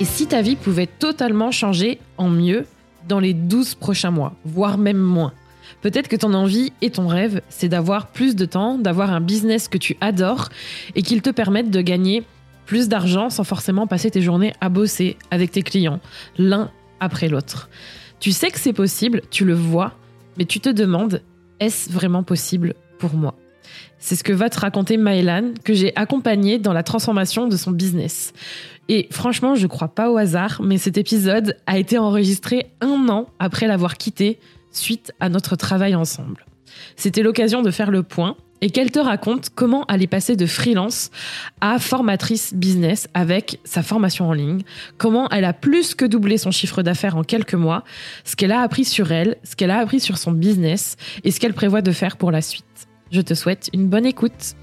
[0.00, 2.66] Et si ta vie pouvait totalement changer en mieux
[3.08, 5.32] dans les 12 prochains mois, voire même moins
[5.82, 9.68] Peut-être que ton envie et ton rêve, c'est d'avoir plus de temps, d'avoir un business
[9.68, 10.48] que tu adores
[10.94, 12.24] et qu'il te permette de gagner
[12.66, 16.00] plus d'argent sans forcément passer tes journées à bosser avec tes clients,
[16.36, 17.68] l'un après l'autre.
[18.20, 19.94] Tu sais que c'est possible, tu le vois,
[20.36, 21.22] mais tu te demandes,
[21.60, 23.34] est-ce vraiment possible pour moi?
[23.98, 27.70] C'est ce que va te raconter Maëlan, que j'ai accompagnée dans la transformation de son
[27.70, 28.32] business.
[28.88, 33.26] Et franchement, je crois pas au hasard, mais cet épisode a été enregistré un an
[33.38, 34.38] après l'avoir quitté
[34.70, 36.46] suite à notre travail ensemble.
[36.96, 41.10] C'était l'occasion de faire le point et qu'elle te raconte comment aller passer de freelance
[41.60, 44.62] à formatrice business avec sa formation en ligne,
[44.96, 47.84] comment elle a plus que doublé son chiffre d'affaires en quelques mois,
[48.24, 51.40] ce qu'elle a appris sur elle, ce qu'elle a appris sur son business et ce
[51.40, 52.64] qu'elle prévoit de faire pour la suite.
[53.12, 54.56] Je te souhaite une bonne écoute.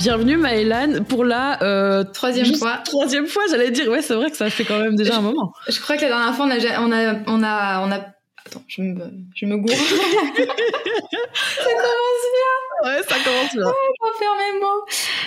[0.00, 2.78] Bienvenue Maëlan pour la euh, troisième fois.
[2.86, 3.90] Troisième fois, j'allais dire.
[3.90, 5.52] Ouais, c'est vrai que ça fait quand même déjà un moment.
[5.68, 7.98] Je crois que la dernière fois, on a, on a, on a, on a...
[8.46, 8.94] Attends, je me,
[9.34, 9.76] je me gourre.
[9.76, 10.46] ça
[11.66, 12.60] commence bien.
[12.82, 13.72] Ouais, ça commence bien.
[14.18, 14.86] faire mes mots.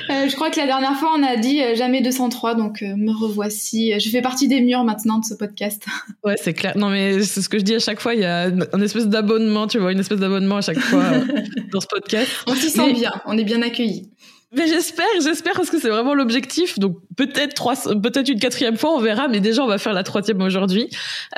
[0.10, 2.96] Euh, je crois que la dernière fois, on a dit euh, jamais 203, donc euh,
[2.96, 3.94] me revoici.
[4.00, 5.86] Je fais partie des murs maintenant de ce podcast.
[6.24, 6.78] Ouais, c'est clair.
[6.78, 8.16] Non, mais c'est ce que je dis à chaque fois.
[8.16, 11.04] Il y a une espèce d'abonnement, tu vois, une espèce d'abonnement à chaque fois
[11.74, 12.32] dans ce podcast.
[12.48, 13.12] On s'y sent bien.
[13.26, 14.10] On est bien accueillis.
[14.56, 16.78] Mais j'espère, j'espère parce que c'est vraiment l'objectif.
[16.78, 19.28] Donc peut-être trois, peut-être une quatrième fois, on verra.
[19.28, 20.90] Mais déjà, on va faire la troisième aujourd'hui.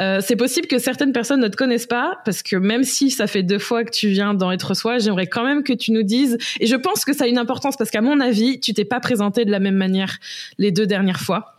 [0.02, 3.28] Euh, c'est possible que certaines personnes ne te connaissent pas parce que même si ça
[3.28, 6.04] fait deux fois que tu viens dans Être Soi, j'aimerais quand même que tu nous
[6.04, 6.38] dises.
[6.60, 9.00] Et je pense que ça a une importance parce qu'à mon avis, tu t'es pas
[9.00, 10.18] présenté de la même manière
[10.58, 11.55] les deux dernières fois.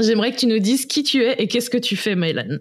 [0.00, 2.58] J'aimerais que tu nous dises qui tu es et qu'est-ce que tu fais, Maëlan.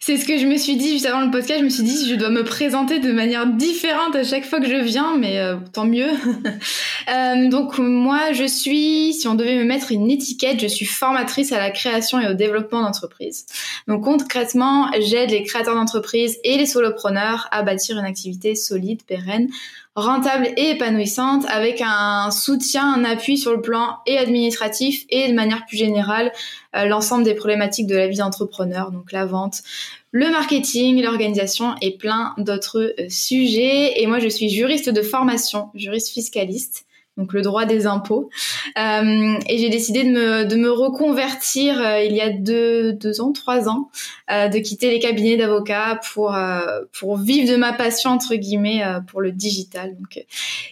[0.00, 1.60] C'est ce que je me suis dit juste avant le podcast.
[1.60, 4.68] Je me suis dit, je dois me présenter de manière différente à chaque fois que
[4.68, 6.08] je viens, mais euh, tant mieux.
[7.14, 11.52] euh, donc moi, je suis, si on devait me mettre une étiquette, je suis formatrice
[11.52, 13.44] à la création et au développement d'entreprises.
[13.86, 19.48] Donc concrètement, j'aide les créateurs d'entreprises et les solopreneurs à bâtir une activité solide, pérenne,
[19.94, 25.34] rentable et épanouissante avec un soutien, un appui sur le plan et administratif et de
[25.34, 26.32] manière plus générale
[26.74, 29.62] euh, l'ensemble des problématiques de la vie d'entrepreneur, donc la vente,
[30.10, 34.02] le marketing, l'organisation et plein d'autres euh, sujets.
[34.02, 36.86] Et moi, je suis juriste de formation, juriste fiscaliste
[37.16, 38.28] donc le droit des impôts.
[38.76, 43.20] Euh, et j'ai décidé de me, de me reconvertir euh, il y a deux, deux
[43.20, 43.88] ans, trois ans,
[44.30, 48.82] euh, de quitter les cabinets d'avocats pour, euh, pour vivre de ma passion, entre guillemets,
[48.84, 49.94] euh, pour le digital.
[49.96, 50.24] Donc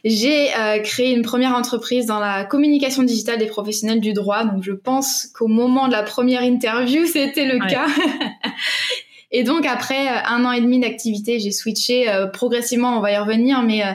[0.05, 0.49] j'ai
[0.83, 4.45] créé une première entreprise dans la communication digitale des professionnels du droit.
[4.45, 7.87] Donc je pense qu'au moment de la première interview, c'était le cas.
[9.33, 13.13] Et donc après euh, un an et demi d'activité, j'ai switché euh, progressivement, on va
[13.13, 13.93] y revenir, mais euh,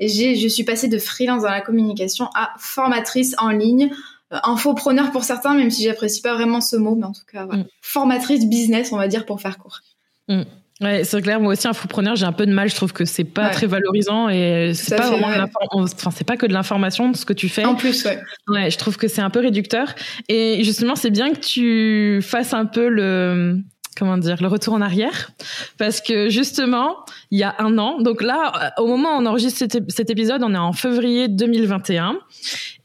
[0.00, 3.90] je suis passée de freelance dans la communication à formatrice en ligne,
[4.30, 7.62] infopreneur pour certains, même si j'apprécie pas vraiment ce mot, mais en tout cas voilà.
[7.62, 7.66] Mm.
[7.80, 9.80] formatrice business, on va dire pour faire court.
[10.28, 10.42] Mm.
[10.80, 11.40] Ouais, c'est clair.
[11.40, 12.70] Moi aussi, infopreneur, j'ai un peu de mal.
[12.70, 16.46] Je trouve que c'est pas très valorisant et c'est pas vraiment, enfin, c'est pas que
[16.46, 17.66] de l'information de ce que tu fais.
[17.66, 18.18] En plus, ouais.
[18.48, 19.94] Ouais, je trouve que c'est un peu réducteur.
[20.30, 23.60] Et justement, c'est bien que tu fasses un peu le,
[24.00, 25.30] comment dire, le retour en arrière,
[25.78, 26.96] parce que justement,
[27.30, 30.54] il y a un an, donc là, au moment où on enregistre cet, épisode, on
[30.54, 32.18] est en février 2021,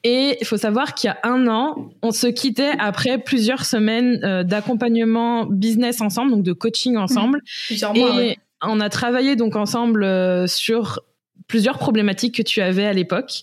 [0.03, 4.19] et il faut savoir qu'il y a un an, on se quittait après plusieurs semaines
[4.23, 9.55] euh, d'accompagnement business ensemble, donc de coaching ensemble, plusieurs mois, et on a travaillé donc
[9.55, 10.99] ensemble euh, sur
[11.47, 13.41] plusieurs problématiques que tu avais à l'époque.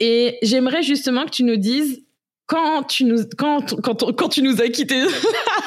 [0.00, 2.02] Et j'aimerais justement que tu nous dises
[2.48, 5.04] quand tu nous quand quand quand tu nous as quittés.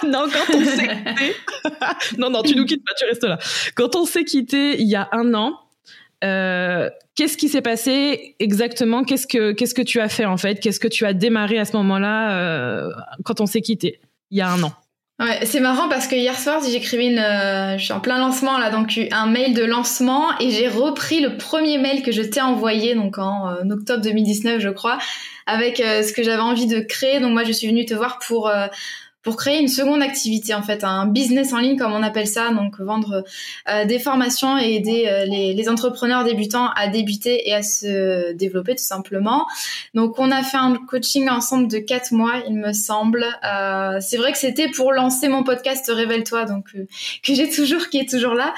[0.04, 1.36] Non quand on s'est quitté
[2.18, 3.38] non non tu nous quittes pas tu restes là.
[3.75, 5.60] Quand on s'est quitté il y a un an
[6.24, 9.04] euh, qu'est-ce qui s'est passé exactement?
[9.04, 10.60] Qu'est-ce que qu'est-ce que tu as fait en fait?
[10.60, 12.89] Qu'est-ce que tu as démarré à ce moment-là euh,
[13.24, 14.01] quand on s'est quitté
[14.31, 14.74] il y a un an?
[15.21, 18.57] Ouais, c'est marrant parce que hier soir, j'écrivais une, euh, je suis en plein lancement
[18.57, 22.41] là, donc un mail de lancement et j'ai repris le premier mail que je t'ai
[22.41, 24.97] envoyé donc en, en octobre 2019, je crois,
[25.45, 27.19] avec euh, ce que j'avais envie de créer.
[27.19, 28.65] Donc moi, je suis venue te voir pour euh,
[29.23, 32.50] pour créer une seconde activité en fait, un business en ligne comme on appelle ça,
[32.50, 33.23] donc vendre
[33.69, 38.33] euh, des formations et aider euh, les, les, entrepreneurs débutants à débuter et à se
[38.33, 39.45] développer tout simplement.
[39.94, 43.25] Donc on a fait un coaching ensemble de quatre mois, il me semble.
[43.45, 48.00] Euh, c'est vrai que c'était pour lancer mon podcast Révèle-toi, donc que j'ai toujours, qui
[48.00, 48.53] est toujours là,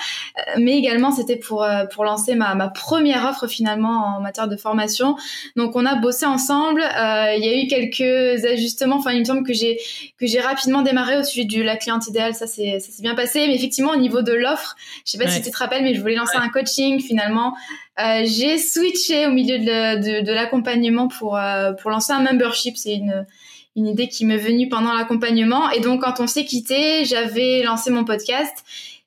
[0.57, 5.15] mais également c'était pour pour lancer ma, ma première offre finalement en matière de formation.
[5.55, 6.81] Donc on a bossé ensemble.
[6.81, 8.97] Il y a eu quelques ajustements.
[8.97, 9.79] Enfin il me semble que j'ai
[10.17, 13.47] que j'ai rapidement démarré au sujet de la cliente idéale, ça s'est bien passé.
[13.47, 16.01] Mais effectivement, au niveau de l'offre, je sais pas si tu te rappelles, mais je
[16.01, 17.55] voulais lancer un coaching finalement.
[17.99, 22.77] Euh, j'ai switché au milieu de, l'accompagnement pour, euh, pour lancer un membership.
[22.77, 23.25] C'est une,
[23.75, 25.69] une idée qui m'est venue pendant l'accompagnement.
[25.71, 28.63] Et donc, quand on s'est quitté, j'avais lancé mon podcast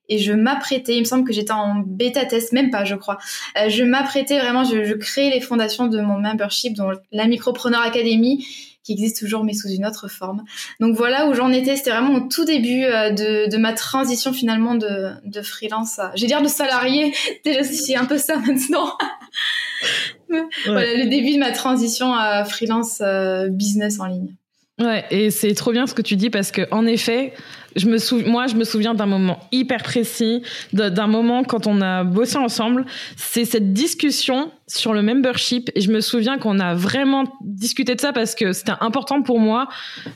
[0.09, 3.19] et je m'apprêtais, il me semble que j'étais en bêta test, même pas, je crois.
[3.59, 7.81] Euh, je m'apprêtais vraiment, je, je créais les fondations de mon membership, dont la Micropreneur
[7.81, 8.47] Academy,
[8.87, 10.45] qui existe toujours mais sous une autre forme.
[10.79, 14.33] Donc voilà où j'en étais, c'était vraiment au tout début euh, de, de ma transition
[14.33, 17.13] finalement de, de freelance à, j'ai dire de salarié,
[17.45, 18.97] déjà c'est un peu ça maintenant.
[20.67, 24.35] Voilà le début de ma transition à freelance euh, business en ligne.
[24.79, 27.33] Ouais, et c'est trop bien ce que tu dis parce que en effet,
[27.77, 30.43] je me souviens, moi, je me souviens d'un moment hyper précis,
[30.75, 32.85] d'un moment quand on a bossé ensemble.
[33.17, 35.71] C'est cette discussion sur le membership.
[35.75, 39.41] Et je me souviens qu'on a vraiment discuté de ça parce que c'était important pour
[39.41, 39.67] moi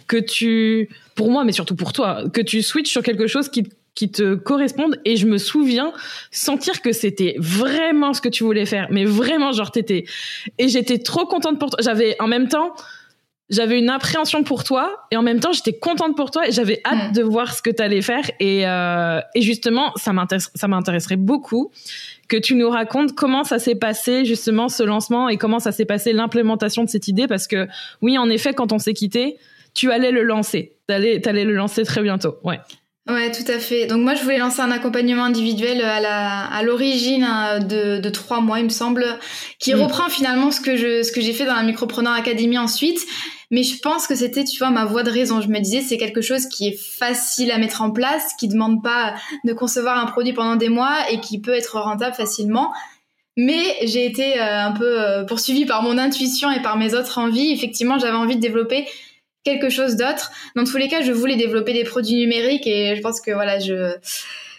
[0.06, 3.64] que tu, pour moi, mais surtout pour toi, que tu switches sur quelque chose qui
[3.96, 5.92] qui te corresponde et je me souviens
[6.30, 10.04] sentir que c'était vraiment ce que tu voulais faire mais vraiment genre t'étais
[10.58, 12.72] et j'étais trop contente pour toi j'avais en même temps
[13.50, 16.80] j'avais une appréhension pour toi et en même temps j'étais contente pour toi et j'avais
[16.84, 17.12] hâte mm.
[17.12, 21.16] de voir ce que tu allais faire et, euh, et justement ça m'intéresse ça m'intéresserait
[21.16, 21.70] beaucoup
[22.28, 25.84] que tu nous racontes comment ça s'est passé justement ce lancement et comment ça s'est
[25.84, 27.66] passé l'implémentation de cette idée parce que
[28.02, 29.36] oui en effet quand on s'est quitté
[29.74, 32.60] tu allais le lancer t'allais allais le lancer très bientôt ouais
[33.08, 33.86] Ouais, tout à fait.
[33.86, 38.10] Donc moi, je voulais lancer un accompagnement individuel à la à l'origine hein, de, de
[38.10, 39.04] trois mois, il me semble,
[39.58, 39.80] qui mm.
[39.80, 43.00] reprend finalement ce que je ce que j'ai fait dans la Micropreneur Academy ensuite.
[43.50, 45.40] Mais je pense que c'était, tu vois, ma voix de raison.
[45.40, 48.82] Je me disais, c'est quelque chose qui est facile à mettre en place, qui demande
[48.82, 49.14] pas
[49.44, 52.72] de concevoir un produit pendant des mois et qui peut être rentable facilement.
[53.36, 57.18] Mais j'ai été euh, un peu euh, poursuivie par mon intuition et par mes autres
[57.18, 57.50] envies.
[57.52, 58.86] Effectivement, j'avais envie de développer
[59.42, 60.30] quelque chose d'autre.
[60.54, 63.58] Dans tous les cas, je voulais développer des produits numériques et je pense que voilà,
[63.58, 63.94] je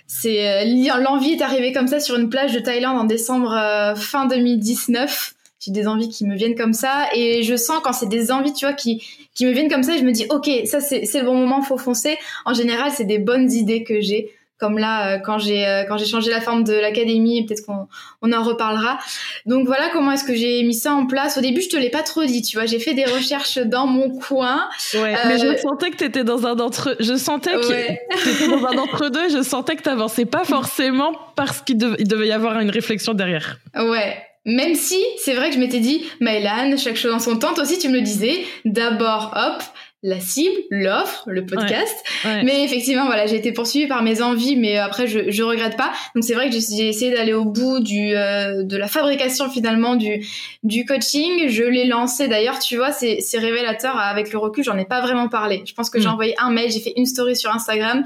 [0.08, 3.56] c'est euh, l'envie est arrivée comme ça sur une plage de Thaïlande en décembre
[3.96, 8.10] fin 2019 j'ai des envies qui me viennent comme ça et je sens quand c'est
[8.10, 9.04] des envies tu vois qui
[9.36, 11.62] qui me viennent comme ça je me dis ok ça c'est c'est le bon moment
[11.62, 12.18] faut foncer.
[12.46, 14.34] En général c'est des bonnes idées que j'ai.
[14.58, 17.88] Comme là euh, quand j'ai euh, quand j'ai changé la forme de l'académie peut-être qu'on
[18.22, 19.00] on en reparlera.
[19.46, 21.38] Donc voilà comment est-ce que j'ai mis ça en place.
[21.38, 22.66] Au début je te l'ai pas trop dit tu vois.
[22.66, 24.68] J'ai fait des recherches dans mon coin.
[24.96, 27.68] Ouais, mais je euh, sentais que tu étais dans un d'entre je sentais que
[28.24, 29.30] t'étais dans un d'entre deux.
[29.30, 33.58] Je sentais que t'avançais pas forcément parce qu'il devait y avoir une réflexion derrière.
[33.76, 37.54] Ouais même si, c'est vrai que je m'étais dit, Maëlan, chaque chose en son temps,
[37.54, 39.64] toi aussi tu me le disais, d'abord, hop,
[40.04, 41.96] la cible, l'offre, le podcast.
[42.44, 45.92] Mais effectivement, voilà, j'ai été poursuivie par mes envies, mais après, je, je regrette pas.
[46.16, 49.96] Donc c'est vrai que j'ai essayé d'aller au bout du euh, de la fabrication finalement
[49.96, 50.26] du
[50.64, 51.48] du coaching.
[51.50, 54.64] Je l'ai lancé d'ailleurs, tu vois, c'est c'est révélateur avec le recul.
[54.64, 55.62] J'en ai pas vraiment parlé.
[55.66, 56.14] Je pense que j'ai mm.
[56.14, 58.04] envoyé un mail, j'ai fait une story sur Instagram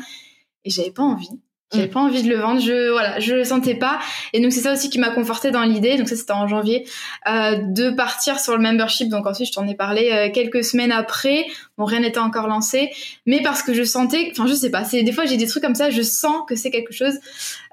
[0.66, 1.30] et j'avais pas envie.
[1.74, 1.92] J'avais mm.
[1.92, 4.00] pas envie de le vendre, je voilà, je le sentais pas.
[4.34, 5.98] Et donc c'est ça aussi qui m'a conforté dans l'idée.
[5.98, 6.88] Donc ça c'était en janvier
[7.28, 9.10] euh, de partir sur le membership.
[9.10, 11.46] Donc ensuite je t'en ai parlé euh, quelques semaines après.
[11.78, 12.92] Bon rien n'était encore lancé,
[13.26, 15.64] mais parce que je sentais, enfin je sais pas, c'est des fois j'ai des trucs
[15.64, 17.16] comme ça, je sens que c'est quelque chose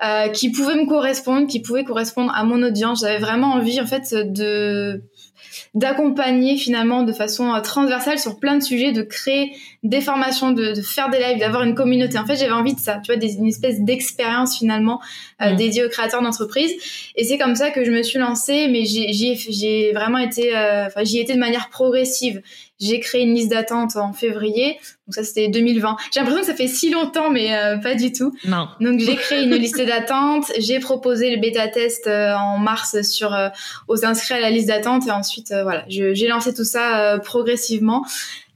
[0.02, 3.00] euh, qui pouvait me correspondre, qui pouvait correspondre à mon audience.
[3.02, 5.02] J'avais vraiment envie en fait de
[5.74, 10.74] d'accompagner finalement de façon euh, transversale sur plein de sujets, de créer des formations, de,
[10.80, 12.16] faire des lives, d'avoir une communauté.
[12.16, 15.00] En fait, j'avais envie de ça, tu vois, des, une espèce d'expérience finalement
[15.40, 15.56] euh, mm.
[15.56, 16.72] dédiée aux créateurs d'entreprise.
[17.16, 21.02] Et c'est comme ça que je me suis lancée, mais j'ai vraiment été, euh, enfin,
[21.02, 22.42] j'y étais de manière progressive.
[22.82, 24.78] J'ai créé une liste d'attente en février.
[25.06, 25.96] Donc ça, c'était 2020.
[26.12, 28.34] J'ai l'impression que ça fait si longtemps, mais euh, pas du tout.
[28.44, 28.68] Non.
[28.80, 30.50] Donc j'ai créé une liste d'attente.
[30.58, 33.50] J'ai proposé le bêta test euh, en mars sur euh,
[33.86, 38.04] aux inscrits à la liste d'attente et ensuite voilà, j'ai lancé tout ça progressivement.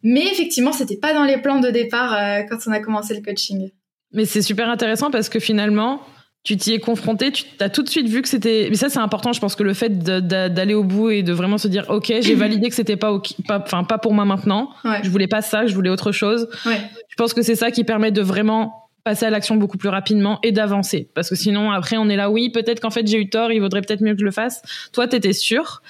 [0.08, 2.16] Mais effectivement, c'était pas dans les plans de départ
[2.48, 3.70] quand on a commencé le coaching.
[4.12, 6.00] Mais c'est super intéressant parce que finalement,
[6.46, 8.68] tu t'y es confronté, tu as tout de suite vu que c'était.
[8.70, 9.32] Mais ça, c'est important.
[9.32, 12.34] Je pense que le fait d'aller au bout et de vraiment se dire, ok, j'ai
[12.36, 13.20] validé que c'était pas,
[13.50, 14.70] enfin, pas, pour moi maintenant.
[15.02, 16.48] Je voulais pas ça, je voulais autre chose.
[16.64, 20.38] Je pense que c'est ça qui permet de vraiment passer à l'action beaucoup plus rapidement
[20.44, 21.10] et d'avancer.
[21.14, 23.60] Parce que sinon, après, on est là, oui, peut-être qu'en fait, j'ai eu tort, il
[23.60, 24.62] vaudrait peut-être mieux que je le fasse.
[24.92, 25.82] Toi, t'étais sûr.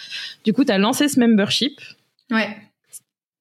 [0.44, 1.80] Du coup, t'as lancé ce membership.
[2.30, 2.56] Ouais.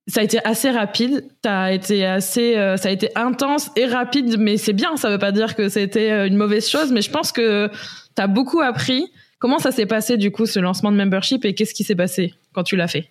[0.08, 4.38] Ça a été assez rapide, as été assez, euh, ça a été intense et rapide,
[4.38, 4.98] mais c'est bien.
[4.98, 7.70] Ça veut pas dire que c'était euh, une mauvaise chose, mais je pense que
[8.16, 9.12] tu as beaucoup appris.
[9.40, 12.34] Comment ça s'est passé du coup ce lancement de membership et qu'est-ce qui s'est passé
[12.54, 13.10] quand tu l'as fait?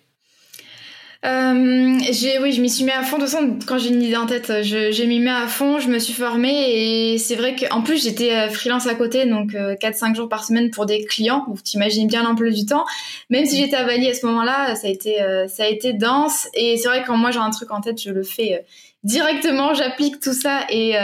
[1.25, 1.97] Euh,
[2.41, 3.17] oui, je m'y suis mis à fond.
[3.17, 5.89] De toute façon, quand j'ai une idée en tête, je, j'ai mis à fond, je
[5.89, 10.11] me suis formée et c'est vrai qu'en plus j'étais euh, freelance à côté, donc 4-5
[10.11, 11.43] euh, jours par semaine pour des clients.
[11.47, 12.85] Vous t'imagines bien l'emploi du temps.
[13.31, 15.17] Même si j'étais à Bali à ce moment-là, ça a été,
[15.47, 16.47] ça a été dense.
[16.53, 18.63] Et c'est vrai que quand moi j'ai un truc en tête, je le fais
[19.03, 20.95] directement, j'applique tout ça et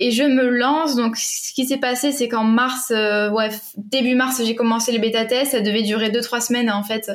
[0.00, 0.94] et je me lance.
[0.94, 5.24] Donc, ce qui s'est passé, c'est qu'en mars, ouais, début mars, j'ai commencé les bêta
[5.24, 5.50] tests.
[5.50, 7.10] Ça devait durer 2-3 semaines en fait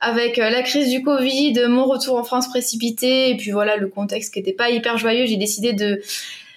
[0.00, 3.88] avec euh, la crise du Covid, mon retour en France précipité, et puis voilà le
[3.88, 6.00] contexte qui n'était pas hyper joyeux, j'ai décidé de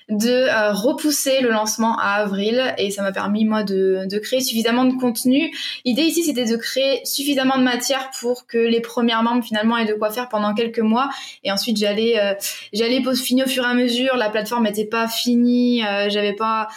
[0.10, 4.40] de euh, repousser le lancement à avril et ça m'a permis moi de, de créer
[4.40, 5.52] suffisamment de contenu.
[5.84, 9.86] L'idée ici c'était de créer suffisamment de matière pour que les premières membres finalement aient
[9.86, 11.10] de quoi faire pendant quelques mois
[11.44, 12.34] et ensuite j'allais euh,
[12.72, 14.16] j'allais finir au fur et à mesure.
[14.16, 16.70] La plateforme n'était pas finie, j'avais pas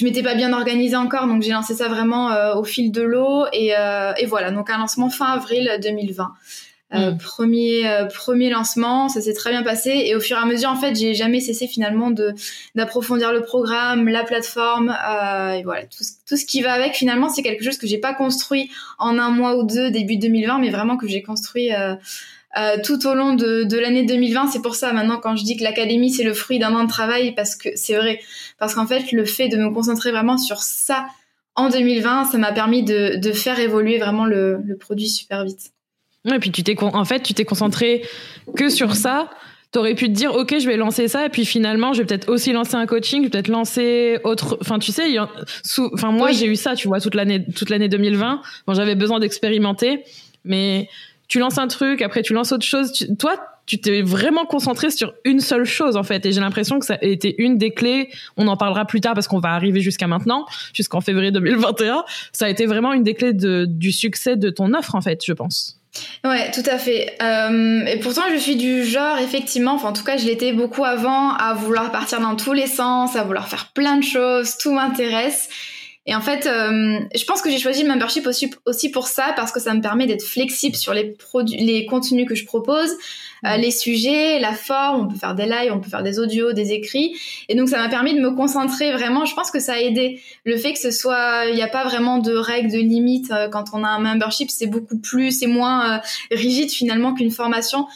[0.00, 3.02] je m'étais pas bien organisée encore, donc j'ai lancé ça vraiment euh, au fil de
[3.02, 6.32] l'eau et, euh, et, voilà, donc un lancement fin avril 2020.
[6.92, 7.18] Euh, mm.
[7.18, 10.76] premier premier lancement, ça s'est très bien passé et au fur et à mesure en
[10.76, 12.32] fait j'ai jamais cessé finalement de
[12.74, 17.28] d'approfondir le programme, la plateforme et voilà tout ce, tout ce qui va avec finalement
[17.28, 20.70] c'est quelque chose que j'ai pas construit en un mois ou deux début 2020 mais
[20.70, 21.70] vraiment que j'ai construit
[22.58, 24.48] euh, tout au long de, de l'année 2020.
[24.48, 26.88] C'est pour ça maintenant quand je dis que l'académie c'est le fruit d'un an de
[26.88, 28.20] travail parce que c'est vrai
[28.58, 31.06] parce qu'en fait le fait de me concentrer vraiment sur ça
[31.54, 35.72] en 2020, ça m'a permis de, de, faire évoluer vraiment le, le produit super vite.
[36.24, 38.02] et puis tu t'es en fait tu t'es concentré
[38.56, 39.30] que sur ça.
[39.72, 42.28] T'aurais pu te dire ok je vais lancer ça et puis finalement je vais peut-être
[42.28, 44.58] aussi lancer un coaching, je vais peut-être lancer autre.
[44.60, 45.04] Enfin tu sais,
[45.92, 48.42] enfin moi j'ai eu ça tu vois toute l'année toute l'année 2020.
[48.66, 50.02] Bon j'avais besoin d'expérimenter,
[50.42, 50.88] mais
[51.30, 52.92] tu lances un truc, après tu lances autre chose.
[53.18, 56.26] toi, tu t'es vraiment concentré sur une seule chose en fait.
[56.26, 58.10] Et j'ai l'impression que ça a été une des clés.
[58.36, 60.44] On en parlera plus tard parce qu'on va arriver jusqu'à maintenant,
[60.74, 62.04] jusqu'en février 2021.
[62.32, 65.24] Ça a été vraiment une des clés de, du succès de ton offre en fait,
[65.24, 65.76] je pense.
[66.24, 67.16] Ouais, tout à fait.
[67.22, 70.84] Euh, et pourtant, je suis du genre, effectivement, enfin en tout cas, je l'étais beaucoup
[70.84, 74.72] avant, à vouloir partir dans tous les sens, à vouloir faire plein de choses, tout
[74.72, 75.48] m'intéresse.
[76.06, 79.34] Et en fait, euh, je pense que j'ai choisi le membership aussi, aussi pour ça,
[79.36, 82.90] parce que ça me permet d'être flexible sur les produits, les contenus que je propose,
[83.44, 85.04] euh, les sujets, la forme.
[85.04, 87.14] On peut faire des lives, on peut faire des audios, des écrits.
[87.50, 89.26] Et donc, ça m'a permis de me concentrer vraiment.
[89.26, 91.84] Je pense que ça a aidé le fait que ce soit, il n'y a pas
[91.84, 94.50] vraiment de règles, de limites euh, quand on a un membership.
[94.50, 97.86] C'est beaucoup plus, c'est moins rigide finalement qu'une formation.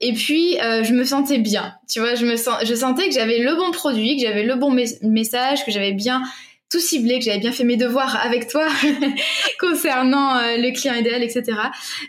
[0.00, 1.74] Et puis, je me sentais bien.
[1.90, 4.54] Tu vois, je me sens, je sentais que j'avais le bon produit, que j'avais le
[4.54, 6.22] bon message, que j'avais bien
[6.70, 8.66] tout ciblé, que j'avais bien fait mes devoirs avec toi
[9.60, 11.58] concernant euh, le client idéal, etc.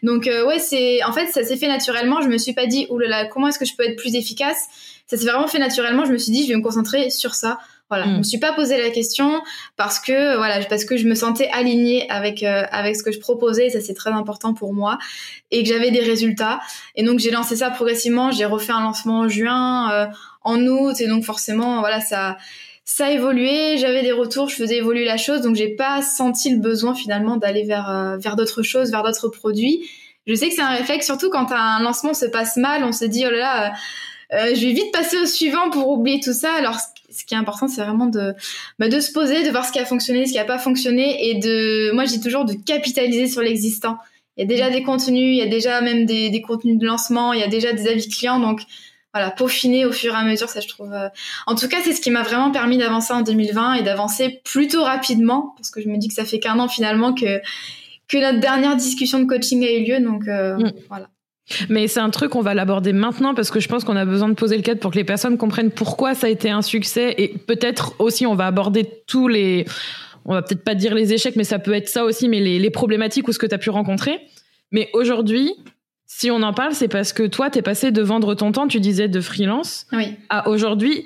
[0.03, 2.22] Donc euh, ouais, c'est en fait ça s'est fait naturellement.
[2.22, 4.68] Je me suis pas dit oulala comment est-ce que je peux être plus efficace?
[5.08, 6.06] Ça s'est vraiment fait naturellement.
[6.06, 7.58] Je me suis dit je vais me concentrer sur ça.
[7.89, 8.18] Voilà, je mm.
[8.20, 9.41] me suis pas posé la question
[9.77, 13.20] parce que voilà parce que je me sentais alignée avec euh, avec ce que je
[13.20, 13.65] proposais.
[13.65, 15.00] Et ça c'est très important pour moi
[15.50, 16.60] et que j'avais des résultats.
[16.96, 18.32] Et donc j'ai lancé ça progressivement.
[18.32, 20.12] J'ai refait un lancement en juin,
[20.44, 22.38] en août et donc forcément voilà ça
[22.93, 26.50] ça a évolué, j'avais des retours, je faisais évoluer la chose, donc j'ai pas senti
[26.50, 29.89] le besoin finalement d'aller vers euh, vers d'autres choses, vers d'autres produits.
[30.27, 33.05] Je sais que c'est un réflexe, surtout quand un lancement se passe mal, on se
[33.05, 33.69] dit oh là là, euh,
[34.36, 36.51] euh, je vais vite passer au suivant pour oublier tout ça.
[36.51, 36.79] Alors
[37.10, 38.33] ce qui est important, c'est vraiment de
[38.77, 41.29] bah, de se poser, de voir ce qui a fonctionné, ce qui a pas fonctionné,
[41.29, 44.00] et de, moi dis toujours de capitaliser sur l'existant.
[44.36, 46.86] Il y a déjà des contenus, il y a déjà même des, des contenus de
[46.86, 48.63] lancement, il y a déjà des avis clients, donc
[49.13, 50.94] voilà, peaufiner au fur et à mesure, ça je trouve.
[50.94, 51.10] Euh,
[51.48, 54.84] en tout cas, c'est ce qui m'a vraiment permis d'avancer en 2020 et d'avancer plutôt
[54.84, 57.41] rapidement, parce que je me dis que ça fait qu'un an finalement que
[58.08, 60.72] que notre dernière discussion de coaching a eu lieu, donc euh, mm.
[60.89, 61.10] voilà.
[61.70, 64.30] Mais c'est un truc, on va l'aborder maintenant parce que je pense qu'on a besoin
[64.30, 67.13] de poser le cadre pour que les personnes comprennent pourquoi ça a été un succès
[67.18, 69.65] et peut-être aussi on va aborder tous les,
[70.25, 72.60] on va peut-être pas dire les échecs, mais ça peut être ça aussi, mais les,
[72.60, 74.20] les problématiques ou ce que tu as pu rencontrer.
[74.72, 75.53] Mais aujourd'hui,
[76.13, 78.82] si on en parle, c'est parce que toi, t'es passé de vendre ton temps, tu
[78.82, 80.18] disais de freelance, oui.
[80.30, 81.06] à aujourd'hui.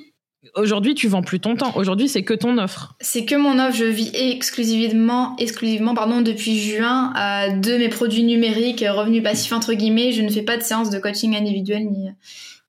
[0.56, 1.74] Aujourd'hui, tu vends plus ton temps.
[1.76, 2.96] Aujourd'hui, c'est que ton offre.
[3.00, 3.78] C'est que mon offre.
[3.78, 7.14] Je vis exclusivement, exclusivement, pardon, depuis juin
[7.56, 10.12] de mes produits numériques, revenus passifs entre guillemets.
[10.12, 12.10] Je ne fais pas de séance de coaching individuel ni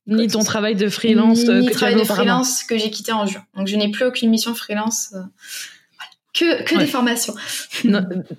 [0.07, 3.43] ni ton travail de freelance ni, ni travail de freelance que j'ai quitté en juin.
[3.57, 5.15] Donc, je n'ai plus aucune mission freelance.
[5.15, 5.23] Euh,
[6.33, 7.35] que que des formations.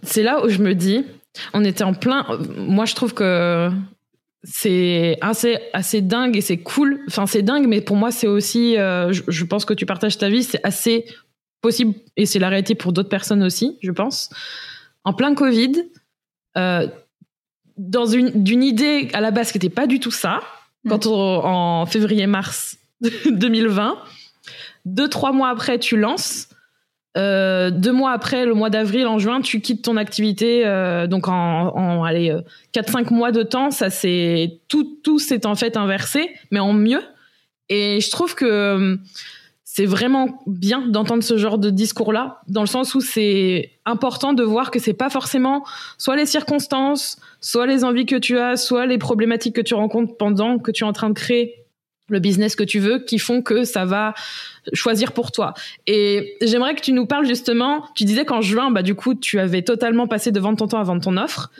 [0.03, 1.03] c'est là où je me dis,
[1.53, 2.25] on était en plein.
[2.57, 3.69] Moi, je trouve que
[4.43, 7.01] c'est assez assez dingue et c'est cool.
[7.07, 8.77] Enfin, c'est dingue, mais pour moi, c'est aussi.
[8.77, 10.43] Euh, je, pense que tu partages ta vie.
[10.43, 11.05] C'est assez
[11.61, 14.29] possible et c'est la réalité pour d'autres personnes aussi, je pense.
[15.03, 15.73] En plein Covid,
[16.57, 16.87] euh,
[17.77, 20.39] dans une d'une idée à la base qui n'était pas du tout ça.
[20.87, 22.77] quand en février-mars
[23.29, 23.97] 2020.
[24.85, 26.46] Deux, trois mois après, tu lances.
[27.17, 30.65] Euh, deux mois après, le mois d'avril, en juin, tu quittes ton activité.
[30.65, 31.33] Euh, donc en,
[31.75, 32.35] en allez,
[32.73, 36.73] 4-5 euh, mois de temps, ça c'est tout, tout s'est en fait inversé, mais en
[36.73, 37.01] mieux.
[37.69, 38.97] Et je trouve que
[39.63, 44.43] c'est vraiment bien d'entendre ce genre de discours-là, dans le sens où c'est important de
[44.43, 45.63] voir que c'est pas forcément
[45.97, 50.17] soit les circonstances, soit les envies que tu as, soit les problématiques que tu rencontres
[50.17, 51.66] pendant que tu es en train de créer
[52.09, 54.13] le business que tu veux qui font que ça va
[54.73, 55.53] choisir pour toi.
[55.85, 59.39] Et j'aimerais que tu nous parles justement, tu disais qu'en juin, bah du coup, tu
[59.39, 61.51] avais totalement passé de ton temps à vendre ton offre.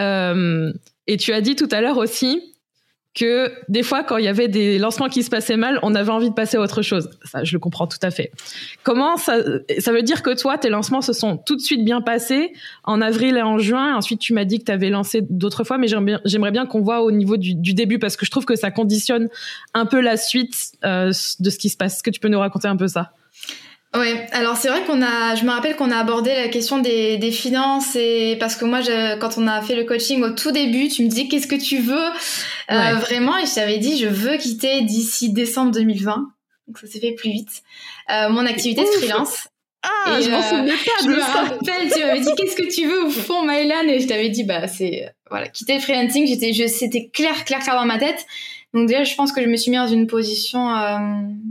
[0.00, 0.72] Euh,
[1.06, 2.55] et tu as dit tout à l'heure aussi
[3.16, 6.10] que des fois, quand il y avait des lancements qui se passaient mal, on avait
[6.10, 7.08] envie de passer à autre chose.
[7.24, 8.30] Ça, je le comprends tout à fait.
[8.82, 9.38] Comment ça,
[9.78, 12.52] ça veut dire que toi, tes lancements se sont tout de suite bien passés
[12.84, 13.96] en avril et en juin?
[13.96, 17.02] Ensuite, tu m'as dit que tu avais lancé d'autres fois, mais j'aimerais bien, qu'on voit
[17.02, 19.28] au niveau du, du, début parce que je trouve que ça conditionne
[19.72, 20.54] un peu la suite
[20.84, 21.94] euh, de ce qui se passe.
[21.94, 23.12] Est-ce que tu peux nous raconter un peu ça?
[23.94, 27.16] Ouais, alors c'est vrai qu'on a, je me rappelle qu'on a abordé la question des,
[27.18, 30.50] des finances et parce que moi, je, quand on a fait le coaching au tout
[30.50, 32.08] début, tu me dis qu'est-ce que tu veux?
[32.70, 36.26] Euh, vraiment et je t'avais dit je veux quitter d'ici décembre 2020,
[36.66, 37.62] donc ça s'est fait plus vite.
[38.10, 39.48] Euh, mon activité de freelance.
[39.82, 42.86] Ah, je m'en euh, souvenais pas je me rappelle, tu m'avais dit qu'est-ce que tu
[42.86, 46.52] veux au fond, Mylan et je t'avais dit bah c'est voilà quitter le freelancing, j'étais,
[46.52, 48.26] je, c'était clair, clair, clair dans ma tête.
[48.74, 50.74] Donc déjà, je pense que je me suis mis dans une position.
[50.76, 50.98] Euh,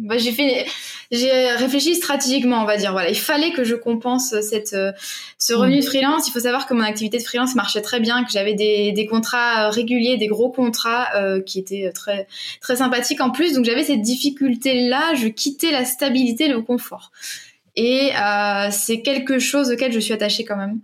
[0.03, 0.65] bah, j'ai fait,
[1.11, 2.91] j'ai réfléchi stratégiquement, on va dire.
[2.91, 4.91] Voilà, il fallait que je compense cette euh,
[5.39, 6.27] ce revenu de freelance.
[6.27, 9.05] Il faut savoir que mon activité de freelance marchait très bien, que j'avais des, des
[9.07, 12.27] contrats réguliers, des gros contrats euh, qui étaient très
[12.61, 13.53] très sympathiques en plus.
[13.53, 15.15] Donc j'avais cette difficulté là.
[15.15, 17.11] Je quittais la stabilité, le confort.
[17.75, 20.79] Et euh, c'est quelque chose auquel je suis attachée quand même.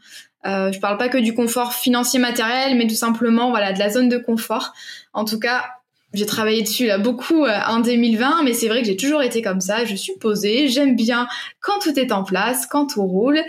[0.46, 3.90] Euh, je parle pas que du confort financier matériel, mais tout simplement voilà de la
[3.90, 4.74] zone de confort.
[5.14, 5.66] En tout cas,
[6.14, 9.42] j'ai travaillé dessus là beaucoup euh, en 2020, mais c'est vrai que j'ai toujours été
[9.42, 9.86] comme ça.
[9.86, 11.28] Je suis posée, j'aime bien
[11.60, 13.42] quand tout est en place, quand tout roule,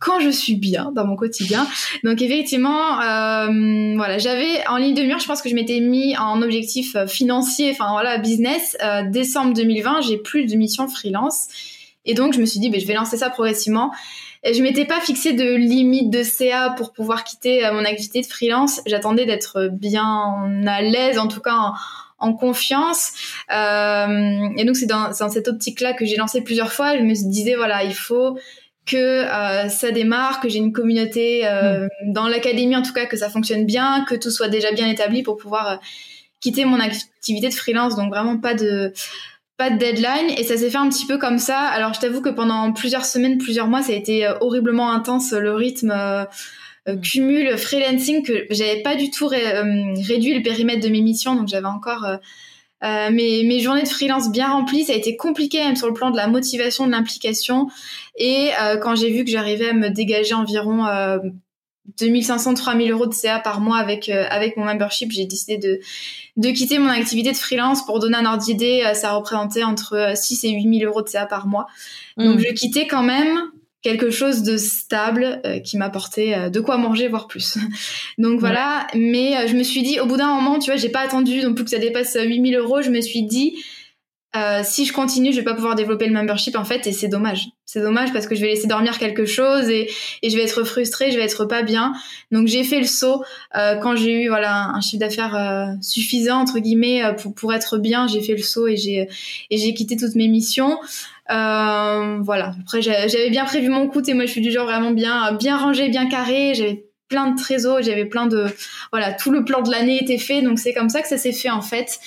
[0.00, 1.66] quand je suis bien dans mon quotidien.
[2.02, 6.16] Donc effectivement, euh, voilà, j'avais en ligne de mire, je pense que je m'étais mis
[6.16, 8.76] en objectif euh, financier, enfin voilà, business.
[8.82, 11.48] Euh, décembre 2020, j'ai plus de mission freelance,
[12.06, 13.92] et donc je me suis dit, ben, je vais lancer ça progressivement.
[14.42, 18.26] Et je m'étais pas fixé de limite de CA pour pouvoir quitter mon activité de
[18.26, 18.80] freelance.
[18.86, 21.74] J'attendais d'être bien à l'aise, en tout cas.
[22.20, 23.12] En confiance.
[23.52, 26.96] Euh, et donc c'est dans, dans, cette optique-là que j'ai lancé plusieurs fois.
[26.96, 28.38] Je me disais voilà, il faut
[28.86, 32.12] que euh, ça démarre, que j'ai une communauté euh, mm.
[32.12, 35.22] dans l'académie en tout cas, que ça fonctionne bien, que tout soit déjà bien établi
[35.22, 35.80] pour pouvoir
[36.40, 37.96] quitter mon activité de freelance.
[37.96, 38.92] Donc vraiment pas de
[39.56, 41.58] pas de deadline et ça s'est fait un petit peu comme ça.
[41.58, 45.54] Alors je t'avoue que pendant plusieurs semaines, plusieurs mois, ça a été horriblement intense le
[45.54, 46.26] rythme
[46.96, 51.48] cumul freelancing que j'avais pas du tout euh, réduit le périmètre de mes missions, donc
[51.48, 54.84] j'avais encore euh, mes, mes, journées de freelance bien remplies.
[54.84, 57.68] Ça a été compliqué même sur le plan de la motivation, de l'implication.
[58.16, 58.50] Et
[58.82, 60.86] quand j'ai vu que j'arrivais à me dégager environ
[61.98, 65.80] 2500, 3000 euros de CA par mois avec avec mon membership, j'ai décidé de
[66.38, 68.82] de quitter mon activité de freelance pour donner un ordre d'idée.
[68.94, 71.66] ça représentait entre 6 et 8000 euros de CA par mois.
[72.16, 72.44] Donc mmh.
[72.48, 73.50] je quittais quand même
[73.82, 77.58] quelque chose de stable euh, qui m'apportait euh, de quoi manger voire plus.
[78.18, 80.90] Donc voilà, mais euh, je me suis dit au bout d'un moment, tu vois, j'ai
[80.90, 83.56] pas attendu non plus que ça dépasse 8000 euros, je me suis dit
[84.62, 87.48] si je continue, je vais pas pouvoir développer le membership en fait et c'est dommage.
[87.66, 89.90] C'est dommage parce que je vais laisser dormir quelque chose et,
[90.22, 91.94] et je vais être frustrée, je vais être pas bien.
[92.30, 97.02] Donc j'ai fait le saut quand j'ai eu voilà un chiffre d'affaires suffisant entre guillemets
[97.20, 99.08] pour pour être bien, j'ai fait le saut et j'ai
[99.50, 100.78] et j'ai quitté toutes mes missions.
[101.30, 102.54] Euh, voilà.
[102.62, 104.02] Après, j'avais bien prévu mon coup.
[104.06, 106.54] Et moi, je suis du genre vraiment bien, bien rangé, bien carré.
[106.54, 108.46] J'avais plein de trésors, j'avais plein de
[108.92, 111.32] voilà, tout le plan de l'année était fait, donc c'est comme ça que ça s'est
[111.32, 111.98] fait en fait.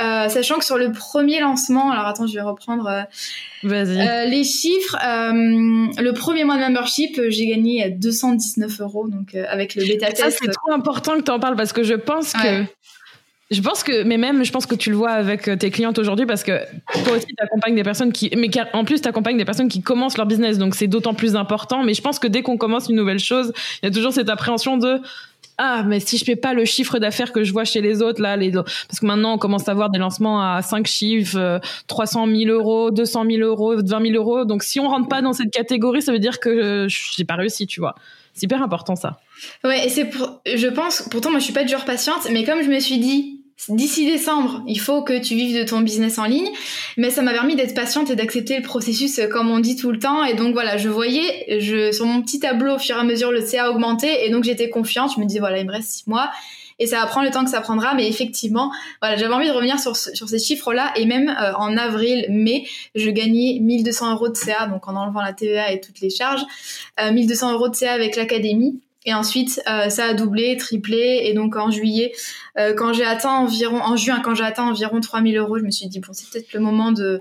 [0.00, 3.02] Euh, sachant que sur le premier lancement, alors attends, je vais reprendre euh,
[3.64, 4.96] euh les chiffres.
[5.02, 10.18] Le premier mois de membership, j'ai gagné 219 euros, donc avec le bêta test.
[10.20, 12.64] Ça c'est trop important que tu en parles parce que je pense que
[13.54, 15.98] je pense que, mais même, je pense que tu le vois avec euh, tes clientes
[15.98, 16.60] aujourd'hui parce que
[17.04, 19.82] toi aussi, tu accompagnes des personnes qui, mais en plus, tu accompagnes des personnes qui
[19.82, 20.58] commencent leur business.
[20.58, 21.82] Donc, c'est d'autant plus important.
[21.84, 24.28] Mais je pense que dès qu'on commence une nouvelle chose, il y a toujours cette
[24.28, 25.00] appréhension de,
[25.58, 28.20] ah, mais si je fais pas le chiffre d'affaires que je vois chez les autres,
[28.20, 32.26] là, les, parce que maintenant, on commence à avoir des lancements à 5 chiffres, 300
[32.26, 34.44] 000 euros, 200 000 euros, 20 000 euros.
[34.44, 37.66] Donc, si on rentre pas dans cette catégorie, ça veut dire que j'ai pas réussi,
[37.66, 37.94] tu vois.
[38.34, 39.20] C'est hyper important, ça.
[39.62, 42.62] Ouais, et c'est pour, je pense, pourtant, moi, je suis pas du patiente, mais comme
[42.62, 43.33] je me suis dit,
[43.68, 46.48] d'ici décembre, il faut que tu vives de ton business en ligne.
[46.96, 49.90] Mais ça m'a permis d'être patiente et d'accepter le processus euh, comme on dit tout
[49.90, 50.24] le temps.
[50.24, 53.32] Et donc voilà, je voyais je, sur mon petit tableau au fur et à mesure
[53.32, 54.26] le CA augmenter.
[54.26, 55.12] Et donc j'étais confiante.
[55.14, 56.30] Je me disais voilà, il me reste six mois.
[56.78, 57.94] et ça va prendre le temps que ça prendra.
[57.94, 61.76] Mais effectivement, voilà, j'avais envie de revenir sur, sur ces chiffres-là et même euh, en
[61.76, 66.00] avril, mai, je gagnais 1200 euros de CA, donc en enlevant la TVA et toutes
[66.00, 66.42] les charges,
[67.00, 68.80] 1200 euros de CA avec l'académie.
[69.04, 71.22] Et ensuite, euh, ça a doublé, triplé.
[71.24, 72.12] Et donc en juillet,
[72.58, 75.70] euh, quand j'ai atteint environ, en juin, quand j'ai atteint environ 3000 euros, je me
[75.70, 77.20] suis dit bon, c'est peut-être le moment de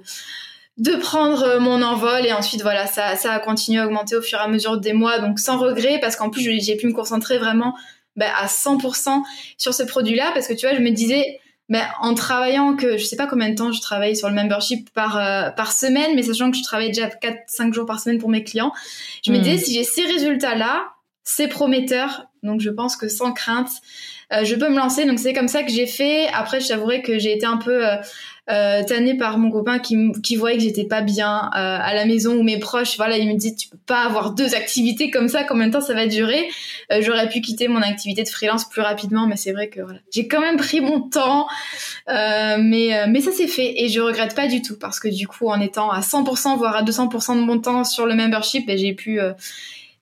[0.78, 2.26] de prendre euh, mon envol.
[2.26, 4.94] Et ensuite, voilà, ça, ça a continué à augmenter au fur et à mesure des
[4.94, 7.76] mois, donc sans regret, parce qu'en plus j'ai pu me concentrer vraiment
[8.16, 9.22] bah, à 100%
[9.58, 11.40] sur ce produit-là, parce que tu vois, je me disais.
[11.70, 14.90] Ben, en travaillant que je sais pas combien de temps je travaille sur le membership
[14.90, 15.14] par
[15.56, 18.44] par semaine mais sachant que je travaille déjà 4 5 jours par semaine pour mes
[18.44, 18.74] clients
[19.26, 19.42] je me hmm.
[19.42, 22.28] disais si j'ai ces résultats là c'est prometteur.
[22.44, 23.70] Donc je pense que sans crainte,
[24.34, 25.06] euh, je peux me lancer.
[25.06, 26.28] Donc c'est comme ça que j'ai fait.
[26.34, 27.96] Après, je t'avouerai que j'ai été un peu euh,
[28.52, 32.06] euh, tannée par mon copain qui, qui voyait que j'étais pas bien euh, à la
[32.06, 32.98] maison ou mes proches.
[32.98, 35.46] Voilà, il me dit tu peux pas avoir deux activités comme ça.
[35.46, 36.50] Combien de temps ça va durer?
[37.00, 40.28] J'aurais pu quitter mon activité de freelance plus rapidement, mais c'est vrai que voilà, j'ai
[40.28, 41.48] quand même pris mon temps.
[42.08, 45.48] mais mais ça s'est fait et je regrette pas du tout parce que du coup,
[45.48, 48.94] en étant à 100% voire à 200% de mon temps sur le membership, ben, j'ai
[48.94, 49.20] pu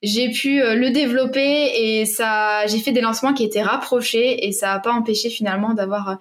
[0.04, 4.52] j'ai pu euh, le développer et ça, j'ai fait des lancements qui étaient rapprochés et
[4.52, 6.16] ça n'a pas empêché finalement d'avoir euh,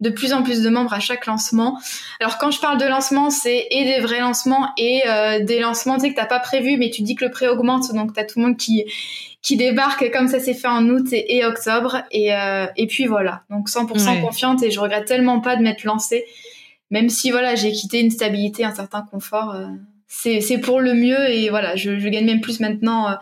[0.00, 1.78] de plus en plus de membres à chaque lancement.
[2.20, 5.94] Alors quand je parle de lancement, c'est et des vrais lancements et euh, des lancements
[5.94, 8.24] tu sais, que t'as pas prévu, mais tu dis que le prix augmente, donc t'as
[8.24, 8.84] tout le monde qui
[9.40, 12.30] qui débarque comme ça s'est fait en août et, octobre et
[12.76, 13.42] et puis voilà.
[13.50, 16.24] Donc 100% confiante et je regrette tellement pas de m'être lancée,
[16.90, 19.56] même si voilà j'ai quitté une stabilité, un certain confort
[20.12, 23.14] c'est pour le mieux et voilà, je, je gagne même plus maintenant euh,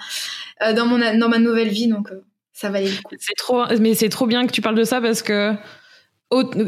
[0.62, 3.14] euh, dans mon dans ma nouvelle vie, donc euh, ça valait le coup.
[3.18, 5.54] C'est trop, mais c'est trop bien que tu parles de ça parce que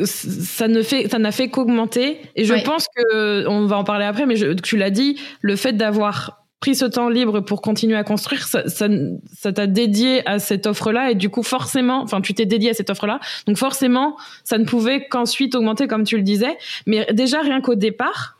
[0.04, 4.04] ça ne fait ça n'a fait qu'augmenter et je pense que on va en parler
[4.04, 7.96] après mais je, tu l'as dit le fait d'avoir pris ce temps libre pour continuer
[7.96, 12.20] à construire ça ça t'a dédié à cette offre là et du coup forcément enfin
[12.20, 16.02] tu t'es dédié à cette offre là donc forcément ça ne pouvait qu'ensuite augmenter comme
[16.02, 18.36] tu le disais mais déjà rien qu'au départ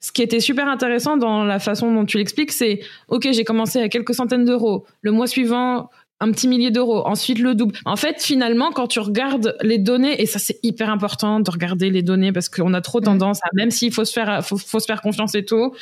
[0.00, 3.80] ce qui était super intéressant dans la façon dont tu l'expliques, c'est ok, j'ai commencé
[3.80, 4.86] à quelques centaines d'euros.
[5.02, 7.76] Le mois suivant, un petit millier d'euros, ensuite le double.
[7.84, 11.90] En fait, finalement, quand tu regardes les données, et ça c'est hyper important de regarder
[11.90, 13.04] les données parce qu'on a trop mm.
[13.04, 15.74] tendance à, même s'il faut se faire, faut, se faire confiance et tout,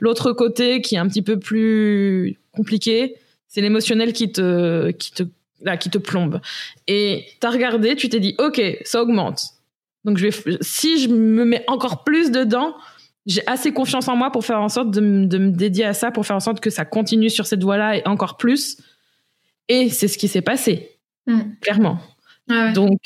[0.00, 3.16] l'autre côté qui est un petit peu plus compliqué,
[3.48, 5.22] c'est l'émotionnel qui te, qui te,
[5.62, 6.40] là, qui te plombe.
[6.88, 9.42] Et t'as regardé, tu t'es dit, ok, ça augmente.
[10.04, 12.74] Donc je vais, si je me mets encore plus dedans,
[13.26, 16.26] j'ai assez confiance en moi pour faire en sorte de, me dédier à ça, pour
[16.26, 18.78] faire en sorte que ça continue sur cette voie-là et encore plus.
[19.68, 21.40] Et c'est ce qui s'est passé, mm.
[21.60, 21.98] clairement.
[22.74, 23.00] Donc,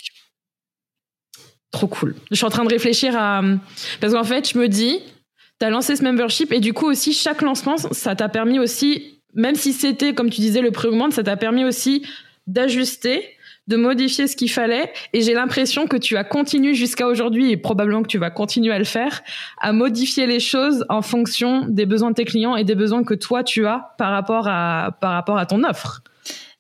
[1.70, 2.16] trop cool.
[2.30, 3.42] Je suis en train de réfléchir à...
[4.00, 4.98] Parce qu'en fait, je me dis,
[5.60, 9.20] tu as lancé ce membership et du coup aussi, chaque lancement, ça t'a permis aussi,
[9.34, 12.04] même si c'était, comme tu disais, le prix augmente, ça t'a permis aussi
[12.48, 13.24] d'ajuster
[13.68, 14.90] de modifier ce qu'il fallait.
[15.12, 18.72] Et j'ai l'impression que tu as continué jusqu'à aujourd'hui, et probablement que tu vas continuer
[18.72, 19.22] à le faire,
[19.60, 23.14] à modifier les choses en fonction des besoins de tes clients et des besoins que
[23.14, 26.02] toi tu as par rapport à, par rapport à ton offre.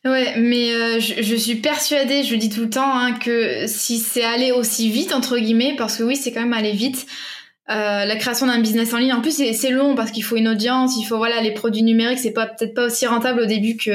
[0.04, 3.98] Ouais, mais euh, je, suis persuadée, je le dis tout le temps, hein, que si
[3.98, 7.06] c'est allé aussi vite, entre guillemets, parce que oui, c'est quand même allé vite,
[7.70, 10.48] euh, la création d'un business en ligne, en plus c'est long parce qu'il faut une
[10.48, 13.76] audience, il faut voilà les produits numériques, c'est pas peut-être pas aussi rentable au début
[13.76, 13.90] que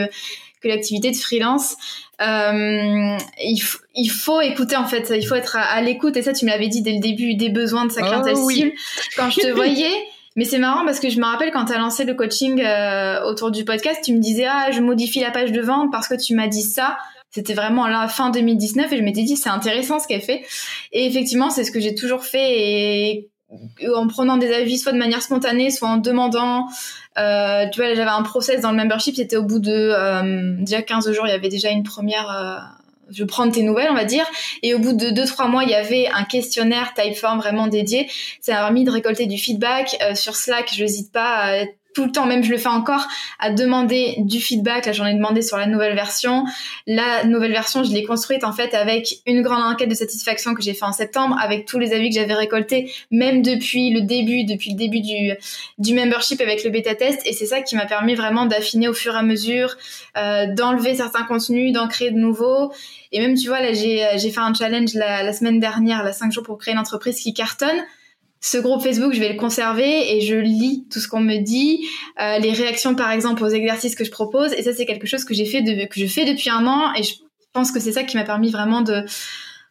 [0.62, 1.76] que l'activité de freelance.
[2.24, 3.62] Euh, il,
[3.96, 6.68] il, faut écouter en fait, il faut être à, l'écoute et ça tu me l'avais
[6.68, 8.72] dit dès le début des besoins de sa clientèle oh, cible.
[9.18, 9.94] Quand je te voyais,
[10.36, 13.24] mais c'est marrant parce que je me rappelle quand tu as lancé le coaching euh,
[13.26, 16.16] autour du podcast, tu me disais ah je modifie la page de vente parce que
[16.16, 16.98] tu m'as dit ça.
[17.30, 20.44] C'était vraiment la fin 2019 et je m'étais dit c'est intéressant ce qu'elle fait.
[20.92, 23.30] Et effectivement c'est ce que j'ai toujours fait et
[23.96, 26.68] en prenant des avis soit de manière spontanée, soit en demandant.
[27.18, 30.82] Euh, tu vois, j'avais un process dans le membership, c'était au bout de euh, déjà
[30.82, 32.30] 15 jours, il y avait déjà une première...
[32.30, 32.58] Euh,
[33.12, 34.26] je prends tes nouvelles, on va dire.
[34.64, 38.10] Et au bout de 2-3 mois, il y avait un questionnaire Typeform vraiment dédié.
[38.40, 39.98] Ça a permis de récolter du feedback.
[40.02, 43.08] Euh, sur Slack, je n'hésite pas à tout le temps, même je le fais encore,
[43.40, 44.86] à demander du feedback.
[44.86, 46.46] Là, j'en ai demandé sur la nouvelle version.
[46.88, 50.62] La nouvelle version, je l'ai construite en fait avec une grande enquête de satisfaction que
[50.62, 54.44] j'ai fait en septembre, avec tous les avis que j'avais récoltés, même depuis le début,
[54.44, 55.34] depuis le début du,
[55.78, 57.22] du membership avec le bêta test.
[57.26, 59.76] Et c'est ça qui m'a permis vraiment d'affiner au fur et à mesure,
[60.18, 62.72] euh, d'enlever certains contenus, d'en créer de nouveaux.
[63.12, 66.32] Et même, tu vois, là, j'ai, j'ai fait un challenge la, semaine dernière, la 5
[66.32, 67.84] jours pour créer une entreprise qui cartonne
[68.44, 71.88] ce groupe Facebook, je vais le conserver et je lis tout ce qu'on me dit,
[72.20, 74.52] euh, les réactions par exemple aux exercices que je propose.
[74.52, 76.94] Et ça, c'est quelque chose que j'ai fait, de, que je fais depuis un an.
[76.94, 77.14] Et je
[77.54, 79.06] pense que c'est ça qui m'a permis vraiment de,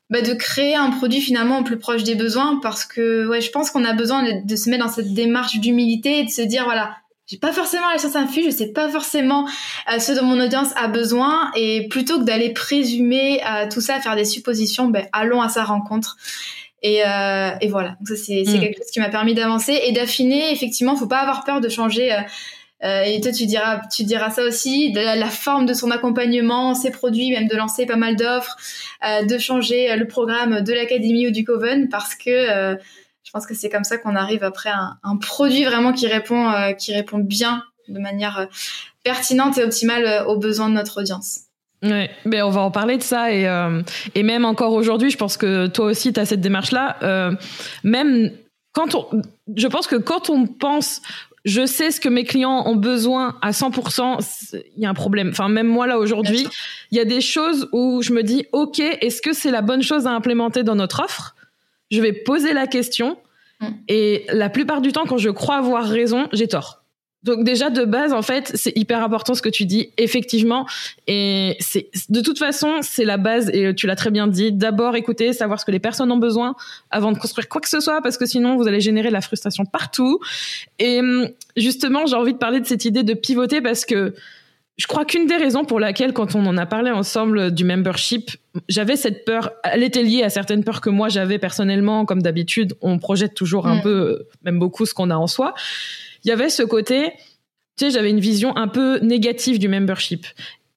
[0.09, 2.61] bah, de créer un produit finalement au plus proche des besoins.
[2.63, 6.21] Parce que ouais, je pense qu'on a besoin de, se mettre dans cette démarche d'humilité
[6.21, 9.47] et de se dire voilà, j'ai pas forcément la science infuse, je sais pas forcément
[9.93, 14.01] euh, ce dont mon audience a besoin et plutôt que d'aller présumer euh, tout ça,
[14.01, 16.17] faire des suppositions, ben allons à sa rencontre.
[16.83, 18.61] Et, euh, et voilà, donc ça c'est mm.
[18.61, 20.53] quelque chose qui m'a permis d'avancer et d'affiner.
[20.53, 22.13] Effectivement, faut pas avoir peur de changer.
[22.85, 26.75] Euh, et toi, tu diras, tu diras ça aussi, de la, forme de son accompagnement,
[26.75, 28.57] ses produits, même de lancer pas mal d'offres,
[29.03, 32.77] de changer le programme de l'académie ou du Coven, parce que
[33.33, 36.51] je pense que c'est comme ça qu'on arrive après à un, produit vraiment qui répond,
[36.51, 38.47] euh, qui répond bien, de manière euh,
[39.05, 41.41] pertinente et optimale euh, aux besoins de notre audience.
[41.83, 43.49] Ouais, ben on va en parler de ça et,
[44.15, 47.33] et même encore aujourd'hui, je pense que toi aussi tu as cette démarche-là.
[47.83, 48.31] même
[48.73, 49.07] quand on,
[49.55, 51.03] je pense que quand on pense
[51.45, 55.31] je sais ce que mes clients ont besoin à 100%, il y a un problème.
[55.31, 56.47] Enfin, même moi là aujourd'hui,
[56.91, 59.83] il y a des choses où je me dis, ok, est-ce que c'est la bonne
[59.83, 61.35] chose à implémenter dans notre offre?
[61.91, 63.19] Je vais poser la question.
[63.61, 63.67] Mm.
[63.89, 66.82] Et la plupart du temps, quand je crois avoir raison, j'ai tort.
[67.25, 70.67] Donc déjà de base, en fait, c'est hyper important ce que tu dis, effectivement.
[71.07, 73.51] Et c'est de toute façon, c'est la base.
[73.51, 74.53] Et tu l'as très bien dit.
[74.53, 76.57] D'abord, écouter, savoir ce que les personnes ont besoin
[76.91, 79.21] avant de construire quoi que ce soit, parce que sinon, vous allez générer de la
[79.21, 80.19] frustration partout.
[80.79, 84.15] Et hum, justement, j'ai envie de parler de cette idée de pivoter parce que
[84.79, 88.31] je crois qu'une des raisons pour laquelle, quand on en a parlé ensemble du membership,
[88.69, 92.75] j'avais cette peur, elle était liée à certaines peurs que moi j'avais personnellement, comme d'habitude,
[92.81, 93.83] on projette toujours un mm.
[93.83, 95.55] peu, même beaucoup, ce qu'on a en soi.
[96.25, 97.13] Il y avait ce côté,
[97.77, 100.27] tu sais, j'avais une vision un peu négative du membership.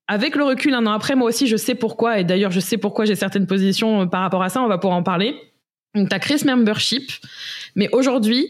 [0.08, 2.78] Avec le recul, un an après, moi aussi, je sais pourquoi, et d'ailleurs, je sais
[2.78, 5.36] pourquoi j'ai certaines positions euh, par rapport à ça, on va pouvoir en parler.
[5.96, 7.10] Donc, tu as créé ce membership,
[7.76, 8.50] mais aujourd'hui,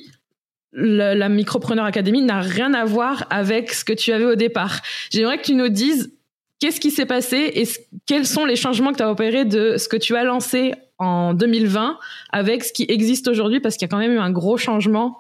[0.76, 4.82] la, Micropreneur Academy n'a rien à voir avec ce que tu avais au départ.
[5.12, 6.12] J'aimerais que tu nous dises
[6.60, 7.64] qu'est-ce qui s'est passé et
[8.06, 11.34] quels sont les changements que tu as opérés de ce que tu as lancé en
[11.34, 11.98] 2020
[12.32, 15.20] avec ce qui existe aujourd'hui parce qu'il y a quand même eu un gros changement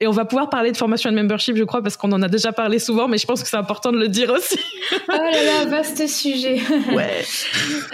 [0.00, 2.22] et on va pouvoir parler de formation et de membership, je crois, parce qu'on en
[2.22, 4.58] a déjà parlé souvent, mais je pense que c'est important de le dire aussi.
[5.08, 6.60] oh là là, vaste sujet.
[6.94, 7.24] Ouais.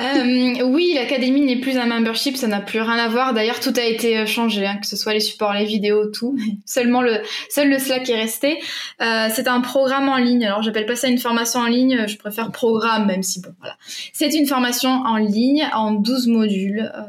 [0.00, 3.32] euh, oui, l'académie n'est plus un membership, ça n'a plus rien à voir.
[3.32, 6.36] D'ailleurs, tout a été euh, changé, hein, que ce soit les supports, les vidéos, tout.
[6.66, 8.58] Seulement le, seul le Slack est resté.
[9.00, 10.44] Euh, c'est un programme en ligne.
[10.44, 13.76] Alors, j'appelle pas ça une formation en ligne, je préfère programme, même si bon, voilà.
[14.12, 16.92] C'est une formation en ligne en 12 modules.
[16.94, 17.00] Euh,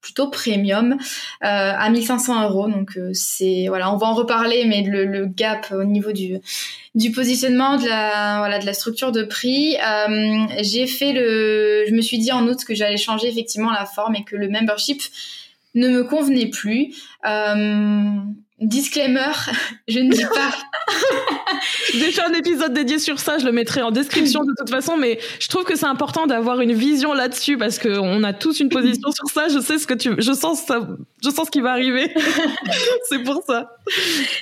[0.00, 0.96] plutôt premium euh,
[1.42, 2.68] à 1500 euros.
[2.68, 6.38] Donc euh, c'est voilà, on va en reparler, mais le, gap au niveau du
[6.94, 11.94] du positionnement de la voilà de la structure de prix, euh, j'ai fait le, je
[11.94, 15.02] me suis dit en août que j'allais changer effectivement la forme et que le membership
[15.74, 16.94] ne me convenait plus.
[18.60, 19.32] Disclaimer,
[19.88, 20.52] je ne dis pas.
[21.94, 24.98] J'ai fait un épisode dédié sur ça, je le mettrai en description de toute façon,
[24.98, 28.68] mais je trouve que c'est important d'avoir une vision là-dessus parce qu'on a tous une
[28.68, 29.48] position sur ça.
[29.48, 30.86] Je sais ce que tu, je sens ça,
[31.24, 32.12] je sens ce qui va arriver.
[33.08, 33.76] c'est pour ça.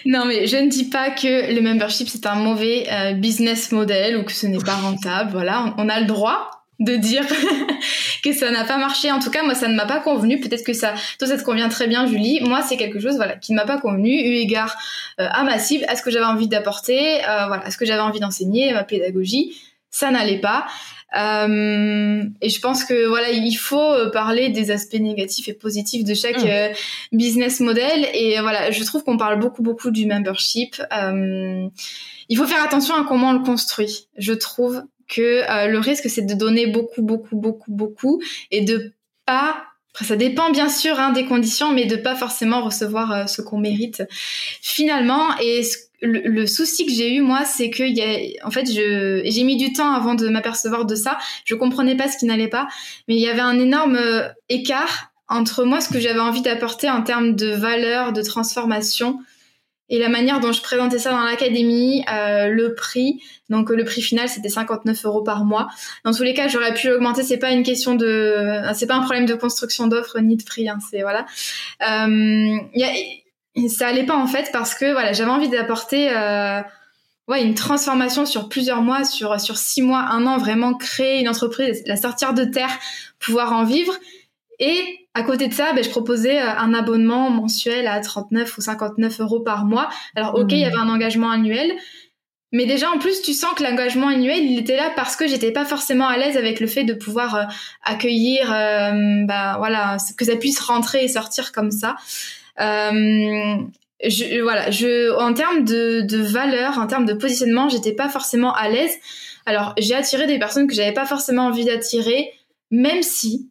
[0.05, 4.17] Non, mais je ne dis pas que le membership c'est un mauvais euh, business model
[4.17, 5.31] ou que ce n'est pas rentable.
[5.31, 7.25] Voilà, on a le droit de dire
[8.25, 9.11] que ça n'a pas marché.
[9.11, 10.41] En tout cas, moi, ça ne m'a pas convenu.
[10.41, 12.41] Peut-être que ça, toi, ça te convient très bien, Julie.
[12.41, 14.77] Moi, c'est quelque chose, voilà, qui ne m'a pas convenu, eu égard
[15.21, 17.85] euh, à ma cible, à ce que j'avais envie d'apporter, euh, voilà, à ce que
[17.85, 19.57] j'avais envie d'enseigner, ma pédagogie.
[19.91, 20.67] Ça n'allait pas.
[21.17, 26.12] Euh, et je pense que voilà, il faut parler des aspects négatifs et positifs de
[26.12, 27.17] chaque mmh.
[27.17, 28.07] business model.
[28.12, 30.81] Et voilà, je trouve qu'on parle beaucoup, beaucoup du membership.
[32.29, 34.09] il faut faire attention à comment on le construit.
[34.19, 38.92] Je trouve que euh, le risque c'est de donner beaucoup, beaucoup, beaucoup, beaucoup et de
[39.27, 39.64] pas
[40.05, 43.59] ça dépend bien sûr hein, des conditions, mais de pas forcément recevoir euh, ce qu'on
[43.59, 44.03] mérite
[44.62, 45.37] finalement.
[45.40, 45.62] Et
[46.01, 49.73] le, souci que j'ai eu moi, c'est que y a, en fait, j'ai mis du
[49.73, 51.18] temps avant de m'apercevoir de ça.
[51.44, 52.68] Je comprenais pas ce qui n'allait pas,
[53.09, 56.88] mais il y avait un énorme euh, écart entre moi ce que j'avais envie d'apporter
[56.88, 59.18] en termes de valeur, de transformation
[59.90, 64.03] et la manière dont je présentais ça dans l'académie, euh, le prix, donc le prix
[64.03, 65.68] final c'était 59 euros par mois.
[66.05, 67.22] Dans tous les cas, j'aurais pu augmenter.
[67.22, 70.68] C'est pas une question de, c'est pas un problème de construction d'offres ni de prix.
[70.68, 71.24] Hein, c'est voilà.
[71.88, 76.11] Euh, y a, ça allait pas en fait parce que voilà, j'avais envie d'apporter.
[76.14, 76.61] Euh,
[77.29, 81.29] ouais, une transformation sur plusieurs mois, sur sur six mois, un an, vraiment créer une
[81.29, 82.79] entreprise, la sortir de terre,
[83.18, 83.94] pouvoir en vivre.
[84.61, 88.61] Et à côté de ça, ben, je proposais euh, un abonnement mensuel à 39 ou
[88.61, 89.89] 59 euros par mois.
[90.15, 90.69] Alors, ok, il y mmh.
[90.69, 91.73] avait un engagement annuel,
[92.51, 95.53] mais déjà, en plus, tu sens que l'engagement annuel, il était là parce que j'étais
[95.53, 97.45] pas forcément à l'aise avec le fait de pouvoir euh,
[97.85, 101.97] accueillir, euh, bah, voilà, que ça puisse rentrer et sortir comme ça.
[102.61, 103.57] Euh,
[104.03, 108.55] je, voilà, je, en termes de, de valeur, en termes de positionnement, j'étais pas forcément
[108.55, 108.97] à l'aise.
[109.45, 112.33] Alors, j'ai attiré des personnes que j'avais pas forcément envie d'attirer,
[112.71, 113.51] même si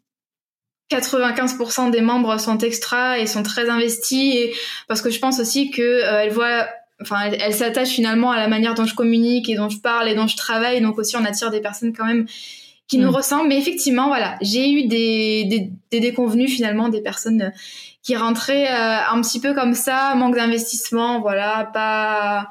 [0.90, 4.54] 95% des membres sont extra et sont très investis et
[4.88, 6.68] parce que je pense aussi que euh, elles voient
[7.02, 10.08] enfin, elle, elle s'attache finalement à la manière dont je communique et dont je parle
[10.08, 10.82] et dont je travaille.
[10.82, 12.26] Donc aussi, on attire des personnes quand même
[12.88, 13.16] qui nous mm.
[13.16, 13.48] ressemblent.
[13.50, 17.52] Mais effectivement, voilà, j'ai eu des, des, des, déconvenus finalement, des personnes
[18.02, 22.50] qui rentraient euh, un petit peu comme ça, manque d'investissement, voilà, pas.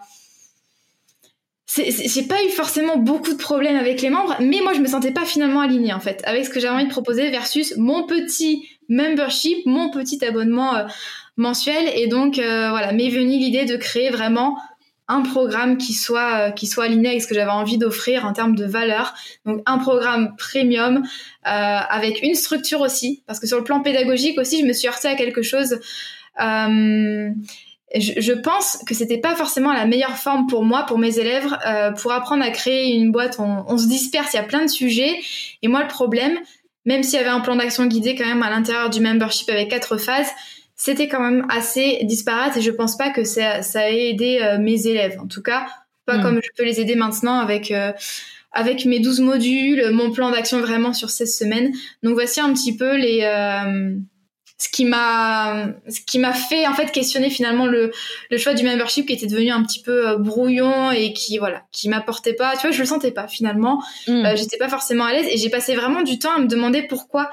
[1.76, 5.10] J'ai pas eu forcément beaucoup de problèmes avec les membres, mais moi je me sentais
[5.10, 8.66] pas finalement alignée en fait avec ce que j'avais envie de proposer versus mon petit
[8.88, 10.84] membership, mon petit abonnement euh,
[11.36, 11.90] mensuel.
[11.94, 14.56] Et donc euh, voilà, m'est venue l'idée de créer vraiment
[15.08, 18.32] un programme qui soit euh, qui soit aligné avec ce que j'avais envie d'offrir en
[18.32, 19.14] termes de valeur.
[19.44, 21.02] Donc un programme premium
[21.42, 25.08] avec une structure aussi, parce que sur le plan pédagogique aussi, je me suis heurtée
[25.08, 25.78] à quelque chose.
[28.00, 31.56] Je, je, pense que c'était pas forcément la meilleure forme pour moi, pour mes élèves,
[31.66, 33.36] euh, pour apprendre à créer une boîte.
[33.38, 35.14] On, on, se disperse, il y a plein de sujets.
[35.62, 36.38] Et moi, le problème,
[36.84, 39.68] même s'il y avait un plan d'action guidé quand même à l'intérieur du membership avec
[39.68, 40.30] quatre phases,
[40.76, 44.58] c'était quand même assez disparate et je pense pas que ça, ça ait aidé euh,
[44.58, 45.18] mes élèves.
[45.20, 45.66] En tout cas,
[46.04, 46.22] pas hmm.
[46.22, 47.92] comme je peux les aider maintenant avec euh,
[48.52, 51.72] avec mes 12 modules, mon plan d'action vraiment sur 16 semaines.
[52.02, 53.96] Donc voici un petit peu les euh,
[54.58, 57.92] ce qui m'a ce qui m'a fait en fait questionner finalement le,
[58.30, 61.90] le choix du membership qui était devenu un petit peu brouillon et qui voilà qui
[61.90, 64.34] m'apportait pas tu vois je le sentais pas finalement hmm.
[64.34, 67.28] j'étais pas forcément à l'aise et j'ai passé vraiment du temps à me demander pourquoi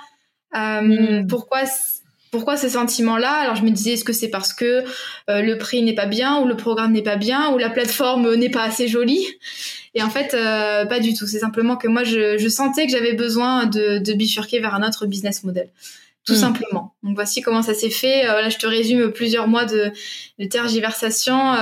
[0.55, 1.63] euh, pourquoi
[2.33, 4.83] pourquoi ce sentiment-là Alors je me disais, est-ce que c'est parce que
[5.29, 8.33] euh, le prix n'est pas bien, ou le programme n'est pas bien, ou la plateforme
[8.33, 9.23] n'est pas assez jolie?
[9.93, 11.27] Et en fait, euh, pas du tout.
[11.27, 14.81] C'est simplement que moi, je, je sentais que j'avais besoin de, de, bifurquer vers un
[14.81, 15.69] autre business model.
[16.25, 16.37] Tout hmm.
[16.37, 16.95] simplement.
[17.03, 18.25] Donc voici comment ça s'est fait.
[18.25, 19.91] Euh, là, je te résume plusieurs mois de,
[20.39, 21.53] de tergiversation.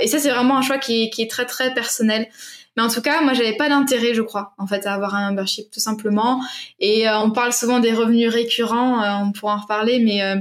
[0.00, 2.28] et ça, c'est vraiment un choix qui, qui est très très personnel.
[2.76, 5.30] Mais en tout cas, moi, j'avais pas d'intérêt, je crois, en fait, à avoir un
[5.30, 6.42] membership, tout simplement.
[6.78, 10.36] Et euh, on parle souvent des revenus récurrents, euh, on pourra en reparler, mais euh,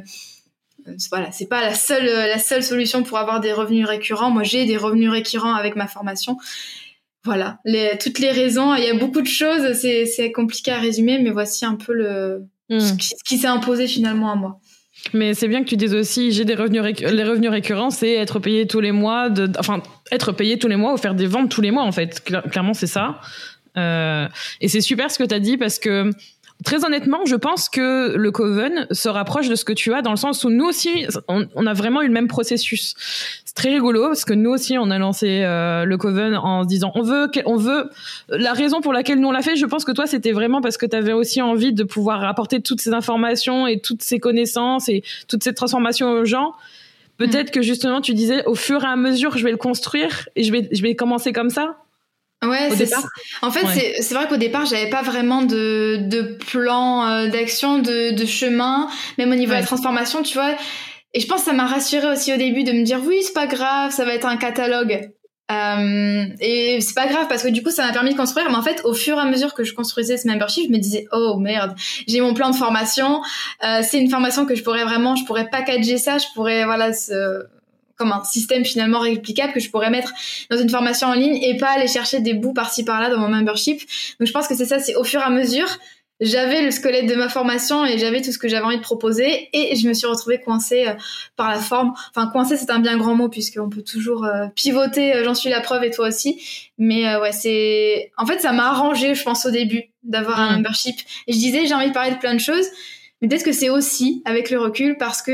[1.09, 4.31] voilà, c'est pas la seule la seule solution pour avoir des revenus récurrents.
[4.31, 6.37] Moi, j'ai des revenus récurrents avec ma formation.
[7.23, 8.75] Voilà, les, toutes les raisons.
[8.75, 9.73] Il y a beaucoup de choses.
[9.73, 12.79] C'est compliqué à résumer, mais voici un peu le hmm.
[12.79, 14.59] ce qui s'est imposé finalement à moi.
[15.13, 18.39] Mais c'est bien que tu dises aussi, j'ai des revenus les revenus récurrents, c'est être
[18.39, 21.51] payé tous les mois, de, enfin être payé tous les mois ou faire des ventes
[21.51, 22.23] tous les mois en fait.
[22.23, 23.19] Clairement c'est ça.
[23.77, 24.27] Euh,
[24.61, 26.11] et c'est super ce que tu as dit parce que
[26.63, 30.11] Très honnêtement, je pense que le Coven se rapproche de ce que tu as dans
[30.11, 32.95] le sens où nous aussi, on, a vraiment eu le même processus.
[33.43, 36.67] C'est très rigolo parce que nous aussi, on a lancé euh, le Coven en se
[36.67, 37.89] disant on veut, on veut.
[38.29, 40.77] La raison pour laquelle nous on l'a fait, je pense que toi, c'était vraiment parce
[40.77, 44.87] que tu avais aussi envie de pouvoir apporter toutes ces informations et toutes ces connaissances
[44.87, 46.53] et toutes ces transformations aux gens.
[47.17, 47.51] Peut-être mm.
[47.51, 50.51] que justement, tu disais au fur et à mesure, je vais le construire et je
[50.53, 51.75] vais, je vais commencer comme ça.
[52.45, 52.89] Ouais, c'est
[53.41, 53.65] En fait,
[53.99, 58.87] c'est vrai qu'au départ, j'avais pas vraiment de, de plan euh, d'action, de, de chemin,
[59.17, 60.55] même au niveau de la transformation, tu vois.
[61.13, 63.33] Et je pense que ça m'a rassurée aussi au début de me dire oui, c'est
[63.33, 65.11] pas grave, ça va être un catalogue.
[65.51, 68.49] Euh, et c'est pas grave parce que du coup, ça m'a permis de construire.
[68.49, 70.79] Mais en fait, au fur et à mesure que je construisais ce membership, je me
[70.79, 71.75] disais oh merde,
[72.07, 73.21] j'ai mon plan de formation.
[73.63, 76.93] Euh, c'est une formation que je pourrais vraiment, je pourrais packager ça, je pourrais voilà
[76.93, 77.45] se
[77.95, 80.11] comme un système finalement réplicable que je pourrais mettre
[80.49, 83.29] dans une formation en ligne et pas aller chercher des bouts par-ci par-là dans mon
[83.29, 83.81] membership.
[84.19, 85.67] Donc je pense que c'est ça, c'est au fur et à mesure,
[86.21, 89.49] j'avais le squelette de ma formation et j'avais tout ce que j'avais envie de proposer
[89.51, 90.93] et je me suis retrouvée coincée euh,
[91.35, 91.93] par la forme.
[92.09, 95.49] Enfin coincée c'est un bien grand mot puisqu'on peut toujours euh, pivoter, euh, j'en suis
[95.49, 96.69] la preuve et toi aussi.
[96.77, 100.55] Mais ouais c'est en fait ça m'a arrangé je pense au début d'avoir un mmh.
[100.55, 100.95] membership.
[101.27, 102.65] Et je disais j'ai envie de parler de plein de choses.
[103.21, 105.31] Mais peut-être que c'est aussi avec le recul parce que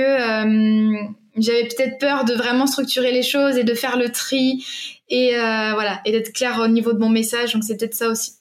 [1.38, 4.65] j'avais peut-être peur de vraiment structurer les choses et de faire le tri
[5.10, 7.54] et euh, voilà et d'être clair au niveau de mon message.
[7.54, 8.34] Donc c'est peut-être ça aussi.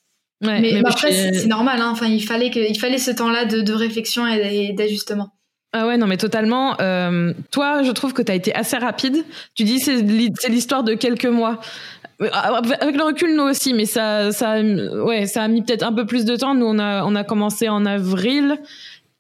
[0.42, 1.90] Mais, après c'est normal hein.
[1.90, 5.34] enfin il fallait que il fallait ce temps-là de, de, réflexion et, d'ajustement.
[5.72, 6.80] Ah ouais non mais totalement.
[6.80, 9.24] Euh, toi je trouve que tu as été assez rapide.
[9.54, 10.00] Tu dis c'est
[10.48, 11.60] l'histoire de quelques mois.
[12.22, 15.92] Euh, avec le recul nous aussi mais ça ça ouais ça a mis peut-être un
[15.92, 16.54] peu plus de temps.
[16.54, 18.58] Nous on a on a commencé en avril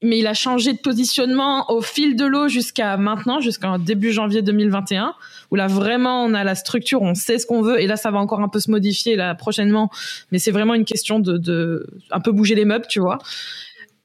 [0.02, 4.42] mais il a changé de positionnement au fil de l'eau jusqu'à maintenant, jusqu'en début janvier
[4.42, 5.14] 2021,
[5.50, 8.10] où là vraiment on a la structure, on sait ce qu'on veut, et là ça
[8.10, 9.90] va encore un peu se modifier là prochainement,
[10.32, 13.18] mais c'est vraiment une question de, de un peu bouger les meubles, tu vois.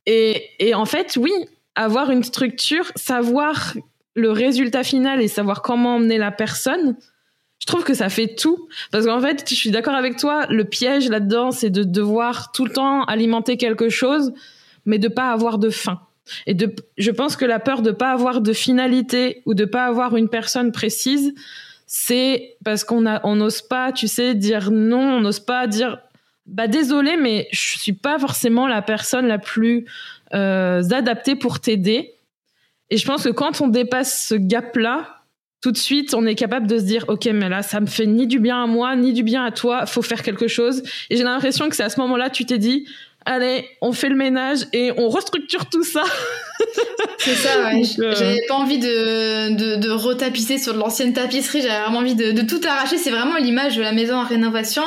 [0.06, 1.32] Et, et en fait, oui,
[1.76, 3.74] avoir une structure, savoir
[4.16, 6.96] le résultat final et savoir comment emmener la personne,
[7.60, 8.68] je trouve que ça fait tout.
[8.92, 12.66] Parce qu'en fait, je suis d'accord avec toi, le piège là-dedans, c'est de devoir tout
[12.66, 14.34] le temps alimenter quelque chose
[14.86, 16.02] mais de pas avoir de fin.
[16.48, 19.86] Et de, je pense que la peur de pas avoir de finalité ou de pas
[19.86, 21.34] avoir une personne précise,
[21.86, 26.00] c'est parce qu'on a, on n'ose pas, tu sais, dire non, on n'ose pas dire,
[26.48, 29.86] bah désolé, mais je suis pas forcément la personne la plus
[30.34, 32.14] euh, adaptée pour t'aider.
[32.90, 35.16] Et je pense que quand on dépasse ce gap-là,
[35.62, 38.06] tout de suite, on est capable de se dire, ok, mais là, ça me fait
[38.06, 39.88] ni du bien à moi, ni du bien à toi.
[39.88, 40.84] Faut faire quelque chose.
[41.10, 42.88] Et j'ai l'impression que c'est à ce moment-là, tu t'es dit,
[43.26, 46.04] allez, on fait le ménage et on restructure tout ça.
[47.18, 47.82] C'est ça, ouais.
[48.00, 52.16] Euh, j'avais pas envie de, de, de retapisser sur de l'ancienne tapisserie, j'avais vraiment envie
[52.16, 52.98] de, de tout arracher.
[52.98, 54.84] C'est vraiment l'image de la maison en rénovation.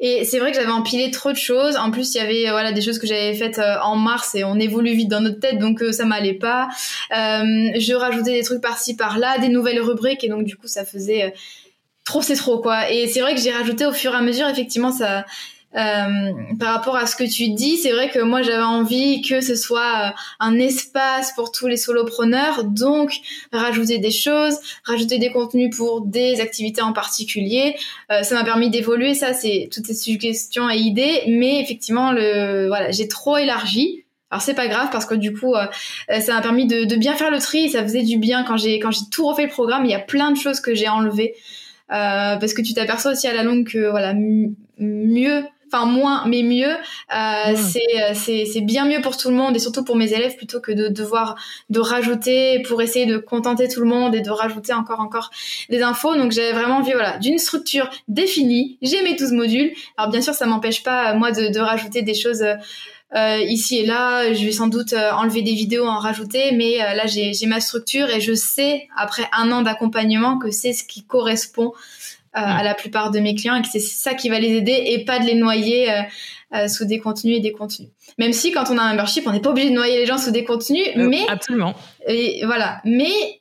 [0.00, 1.76] Et c'est vrai que j'avais empilé trop de choses.
[1.76, 4.44] En plus, il y avait voilà des choses que j'avais faites euh, en mars et
[4.44, 6.68] on évolue vite dans notre tête, donc euh, ça m'allait pas.
[7.10, 10.84] Euh, je rajoutais des trucs par-ci par-là, des nouvelles rubriques et donc du coup ça
[10.84, 11.34] faisait
[12.04, 12.90] trop c'est trop quoi.
[12.92, 15.24] Et c'est vrai que j'ai rajouté au fur et à mesure effectivement ça
[15.76, 19.42] euh, par rapport à ce que tu dis, c'est vrai que moi j'avais envie que
[19.42, 20.10] ce soit euh,
[20.40, 23.12] un espace pour tous les solopreneurs, donc
[23.52, 27.76] rajouter des choses, rajouter des contenus pour des activités en particulier.
[28.10, 32.68] Euh, ça m'a permis d'évoluer, ça c'est toutes ces suggestions et idées, mais effectivement le
[32.68, 34.04] voilà j'ai trop élargi.
[34.30, 37.30] Alors c'est pas grave parce que du coup ça m'a permis de, de, bien faire
[37.30, 39.84] le tri, ça faisait du bien quand j'ai quand j'ai tout refait le programme.
[39.84, 41.34] Il y a plein de choses que j'ai enlevées.
[41.88, 44.14] parce que tu t'aperçois aussi à la longue que voilà
[44.78, 46.70] mieux enfin moins mais mieux.
[46.70, 50.12] Euh, c'est euh, c'est c'est bien mieux pour tout le monde et surtout pour mes
[50.12, 51.36] élèves plutôt que de devoir
[51.70, 55.30] de rajouter pour essayer de contenter tout le monde et de rajouter encore encore
[55.70, 56.16] des infos.
[56.16, 58.78] Donc j'avais vraiment envie voilà d'une structure définie.
[58.82, 59.72] J'ai mes 12 modules.
[59.96, 62.44] Alors bien sûr ça m'empêche pas moi de, de rajouter des choses
[63.14, 66.76] euh, ici et là, je vais sans doute euh, enlever des vidéos, en rajouter, mais
[66.76, 71.04] là j'ai ma structure et je sais après un an d'accompagnement que c'est ce qui
[71.04, 71.72] correspond
[72.36, 74.82] euh, à la plupart de mes clients et que c'est ça qui va les aider
[74.86, 76.02] et pas de les noyer euh,
[76.54, 77.88] euh, sous des contenus et des contenus.
[78.18, 80.18] Même si quand on a un membership, on n'est pas obligé de noyer les gens
[80.18, 81.74] sous des contenus, mais absolument.
[82.06, 83.37] Et voilà, mais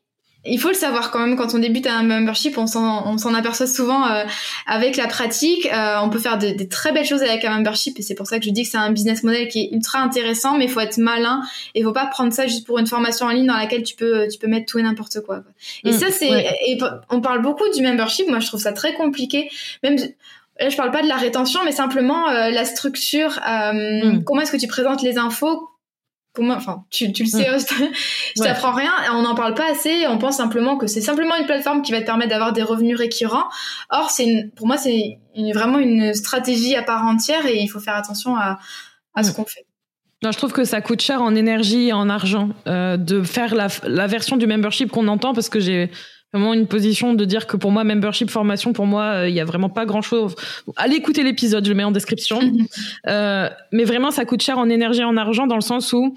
[0.47, 4.05] il faut le savoir quand même quand on débute un membership, on s'en aperçoit souvent
[4.07, 4.23] euh,
[4.65, 5.65] avec la pratique.
[5.65, 8.39] Euh, on peut faire des très belles choses avec un membership et c'est pour ça
[8.39, 10.79] que je dis que c'est un business model qui est ultra intéressant, mais il faut
[10.79, 11.41] être malin
[11.75, 13.95] et il faut pas prendre ça juste pour une formation en ligne dans laquelle tu
[13.95, 15.41] peux tu peux mettre tout et n'importe quoi.
[15.83, 16.29] Et mm, ça c'est
[16.65, 16.77] et
[17.09, 18.27] on parle beaucoup du membership.
[18.27, 19.49] Moi je trouve ça très compliqué.
[19.83, 19.97] Même
[20.59, 23.39] Là, je parle pas de la rétention, mais simplement euh, la structure.
[23.45, 24.23] Mm.
[24.23, 25.69] Comment est-ce que tu présentes les infos
[26.39, 27.59] enfin, tu, tu le sais, mm.
[28.37, 31.45] je t'apprends rien, on n'en parle pas assez, on pense simplement que c'est simplement une
[31.45, 33.45] plateforme qui va te permettre d'avoir des revenus récurrents.
[33.89, 35.19] Or, c'est pour moi, c'est
[35.53, 38.59] vraiment une stratégie à part entière et il faut faire attention à,
[39.15, 39.33] à ce mm.
[39.33, 39.65] qu'on fait.
[40.23, 43.53] Non, je trouve que ça coûte cher en énergie et en argent euh, de faire
[43.53, 45.91] la, la version du membership qu'on entend parce que j'ai
[46.33, 49.39] vraiment une position de dire que pour moi membership formation pour moi euh, il y
[49.39, 50.35] a vraiment pas grand chose
[50.75, 52.39] allez écouter l'épisode je le mets en description.
[53.07, 56.15] Euh, mais vraiment ça coûte cher en énergie et en argent dans le sens où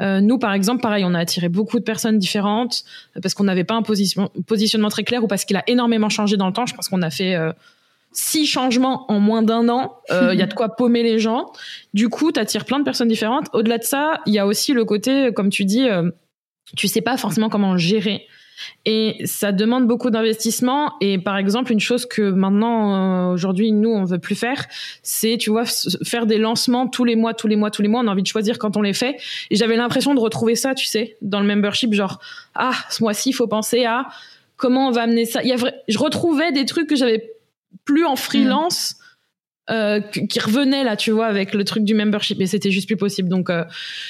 [0.00, 2.84] euh, nous par exemple pareil on a attiré beaucoup de personnes différentes
[3.20, 6.46] parce qu'on n'avait pas un positionnement très clair ou parce qu'il a énormément changé dans
[6.46, 6.66] le temps.
[6.66, 7.36] Je pense qu'on a fait
[8.12, 11.52] six changements en moins d'un an, il y a de quoi paumer les gens.
[11.92, 13.48] Du coup, tu attires plein de personnes différentes.
[13.52, 15.86] Au-delà de ça, il y a aussi le côté, comme tu dis,
[16.76, 18.26] tu sais pas forcément comment gérer
[18.84, 20.94] et ça demande beaucoup d'investissement.
[21.00, 24.66] Et par exemple, une chose que maintenant, euh, aujourd'hui, nous, on veut plus faire,
[25.02, 25.64] c'est, tu vois,
[26.04, 28.00] faire des lancements tous les mois, tous les mois, tous les mois.
[28.00, 29.16] On a envie de choisir quand on les fait.
[29.50, 32.20] Et j'avais l'impression de retrouver ça, tu sais, dans le membership, genre,
[32.54, 34.06] ah, ce mois-ci, il faut penser à
[34.56, 35.42] comment on va amener ça.
[35.42, 35.56] Il y a
[35.88, 37.32] Je retrouvais des trucs que j'avais
[37.84, 38.96] plus en freelance.
[39.70, 42.96] Euh, qui revenait là, tu vois, avec le truc du membership, et c'était juste plus
[42.96, 43.28] possible.
[43.28, 43.64] Donc, euh,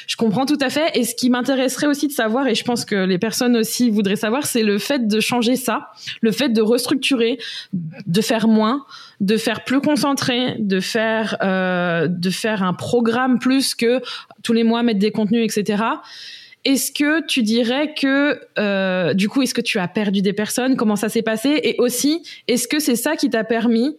[0.07, 0.91] je comprends tout à fait.
[0.95, 4.17] Et ce qui m'intéresserait aussi de savoir, et je pense que les personnes aussi voudraient
[4.17, 5.91] savoir, c'est le fait de changer ça,
[6.23, 7.39] le fait de restructurer,
[7.73, 8.87] de faire moins,
[9.21, 14.01] de faire plus concentré, de faire euh, de faire un programme plus que
[14.43, 15.83] tous les mois mettre des contenus, etc.
[16.65, 20.77] Est-ce que tu dirais que euh, du coup, est-ce que tu as perdu des personnes?
[20.77, 21.61] Comment ça s'est passé?
[21.65, 23.97] Et aussi, est-ce que c'est ça qui t'a permis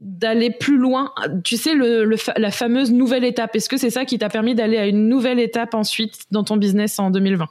[0.00, 1.12] d'aller plus loin
[1.44, 4.76] Tu sais, le, la fameuse nouvelle étape, est-ce que c'est ça qui t'a permis d'aller
[4.76, 7.48] à une nouvelle étape ensuite dans ton business en 2020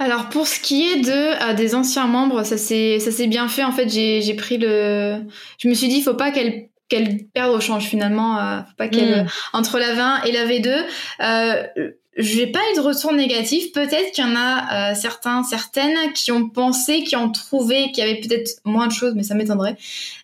[0.00, 3.64] alors pour ce qui est de des anciens membres, ça s'est ça s'est bien fait.
[3.64, 5.16] En fait, j'ai pris le,
[5.58, 8.76] je me suis dit, il faut pas qu'elle qu'elle perde au change finalement, euh, faut
[8.76, 9.28] pas qu'elle hmm.
[9.52, 10.84] entre la 20 et la V2.
[11.20, 13.72] Euh, j'ai pas eu de retour négatif.
[13.72, 18.04] Peut-être qu'il y en a euh, certains, certaines qui ont pensé, qui ont trouvé qu'il
[18.04, 19.76] y avait peut-être moins de choses, mais ça m'étonnerait,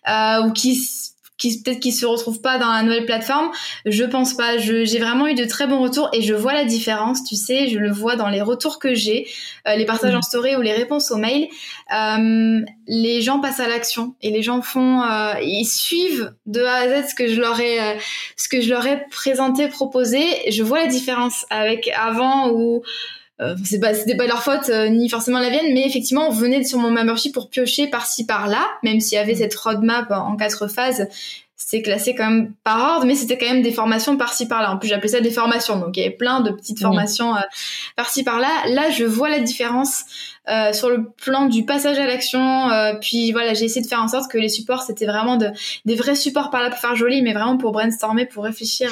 [0.09, 0.75] euh, ou qui
[1.37, 3.51] qui peut-être qu'ils se retrouvent pas dans la nouvelle plateforme.
[3.85, 4.57] Je pense pas.
[4.57, 7.23] J'ai vraiment eu de très bons retours et je vois la différence.
[7.23, 9.27] Tu sais, je le vois dans les retours que j'ai,
[9.67, 11.47] euh, les partages en story ou les réponses aux mails.
[11.93, 16.75] Euh, les gens passent à l'action et les gens font, euh, ils suivent de A
[16.75, 17.99] à Z ce que je leur ai, euh,
[18.37, 20.23] ce que je leur ai présenté, proposé.
[20.49, 22.81] Je vois la différence avec avant où
[23.41, 26.31] euh, c'est pas c'était pas leur faute euh, ni forcément la vienne mais effectivement on
[26.31, 29.37] venait sur mon membership pour piocher par-ci par-là même s'il y avait mm.
[29.37, 31.07] cette roadmap en quatre phases
[31.57, 34.71] c'est classé quand même par ordre mais c'était quand même des formations par-ci par-là.
[34.71, 37.41] En plus j'appelais ça des formations donc il y avait plein de petites formations euh,
[37.95, 38.49] par-ci par-là.
[38.69, 40.03] Là je vois la différence
[40.49, 42.69] euh, sur le plan du passage à l'action.
[42.69, 45.47] Euh, puis voilà, j'ai essayé de faire en sorte que les supports c'était vraiment de,
[45.85, 48.89] des vrais supports par là pour faire joli, mais vraiment pour brainstormer, pour réfléchir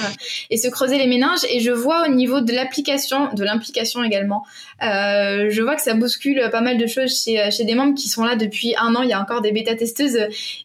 [0.49, 1.45] et se creuser les méninges.
[1.49, 4.43] Et je vois au niveau de l'application, de l'implication également,
[4.82, 8.36] je vois que ça bouscule pas mal de choses chez, des membres qui sont là
[8.36, 9.04] depuis un an.
[9.04, 10.18] Il y a encore des bêta testeuses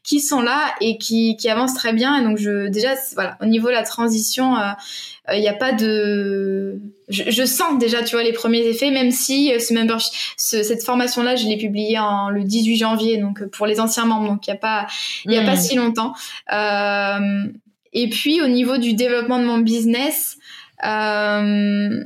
[0.02, 2.20] qui sont là et qui, qui avancent très bien.
[2.20, 4.56] Et donc je déjà voilà au niveau de la transition
[5.32, 9.52] il n'y a pas de je, sens déjà tu vois les premiers effets même si
[9.52, 13.66] euh, ce membership cette formation là je l'ai publiée en le 18 janvier donc pour
[13.66, 14.86] les anciens membres donc il y a pas
[15.24, 15.60] il y a pas hmm.
[15.60, 16.12] si longtemps
[16.52, 17.44] euh,
[17.92, 20.38] et puis au niveau du développement de mon business
[20.84, 22.04] euh,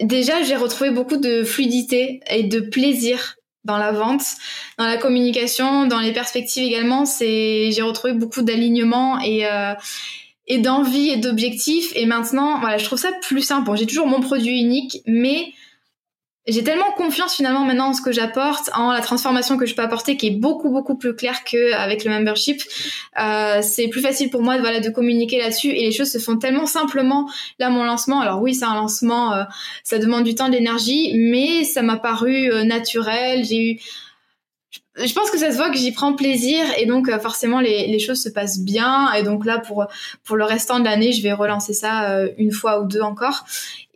[0.00, 4.22] déjà j'ai retrouvé beaucoup de fluidité et de plaisir dans la vente,
[4.78, 7.06] dans la communication, dans les perspectives également.
[7.06, 9.72] C'est j'ai retrouvé beaucoup d'alignement et euh,
[10.46, 11.92] et d'envie et d'objectifs.
[11.94, 13.66] Et maintenant, voilà, je trouve ça plus simple.
[13.66, 15.52] Bon, j'ai toujours mon produit unique, mais
[16.46, 19.80] j'ai tellement confiance finalement maintenant en ce que j'apporte, en la transformation que je peux
[19.80, 22.60] apporter, qui est beaucoup beaucoup plus claire qu'avec le membership.
[23.18, 26.36] Euh, c'est plus facile pour moi, voilà, de communiquer là-dessus et les choses se font
[26.36, 27.30] tellement simplement.
[27.58, 29.44] Là, mon lancement, alors oui, c'est un lancement, euh,
[29.84, 33.44] ça demande du temps, de l'énergie, mais ça m'a paru euh, naturel.
[33.44, 33.80] J'ai eu
[34.96, 37.98] je pense que ça se voit que j'y prends plaisir et donc euh, forcément les,
[37.98, 39.12] choses se passent bien.
[39.14, 39.86] Et donc là pour
[40.22, 43.44] pour le restant de l'année je vais relancer ça euh, une fois ou deux encore.